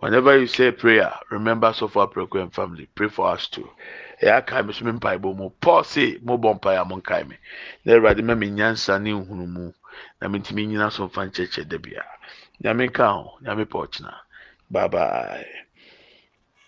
Whenever 0.00 0.36
you 0.38 0.46
say 0.46 0.72
prayer, 0.72 1.12
remember 1.30 1.72
so 1.72 1.88
far 1.88 2.08
Program 2.08 2.50
family. 2.50 2.88
Pray 2.94 3.08
for 3.08 3.28
us 3.28 3.46
too. 3.46 3.68
Ɛyɛ 4.22 4.36
aka 4.38 4.62
me 4.62 4.72
so 4.72 4.84
me 4.84 4.92
mpaebɔ 4.92 5.36
mu. 5.36 5.50
Paul 5.60 5.84
se 5.84 6.18
mobɔ 6.24 6.54
mpaeɛ 6.60 6.80
a 6.82 6.84
monkae 6.84 7.24
me. 7.28 7.36
Na 7.84 7.92
awurade 7.94 8.22
ma 8.24 8.34
me 8.34 8.50
nyansa 8.50 9.00
ne 9.02 9.10
nhunumu 9.12 9.74
na 10.20 10.28
mentumi 10.28 10.66
nyina 10.68 10.90
so 10.92 11.08
mfa 11.08 11.26
nkyerɛkyerɛ 11.26 11.68
da 11.68 11.78
biara 11.78 12.14
nyame 12.62 12.86
nka 12.88 13.06
ho 13.12 13.38
nyame 13.42 13.64
pɛ 13.64 13.76
ɔkyena 13.84 14.14
bye 14.70 14.88
bye 14.88 15.46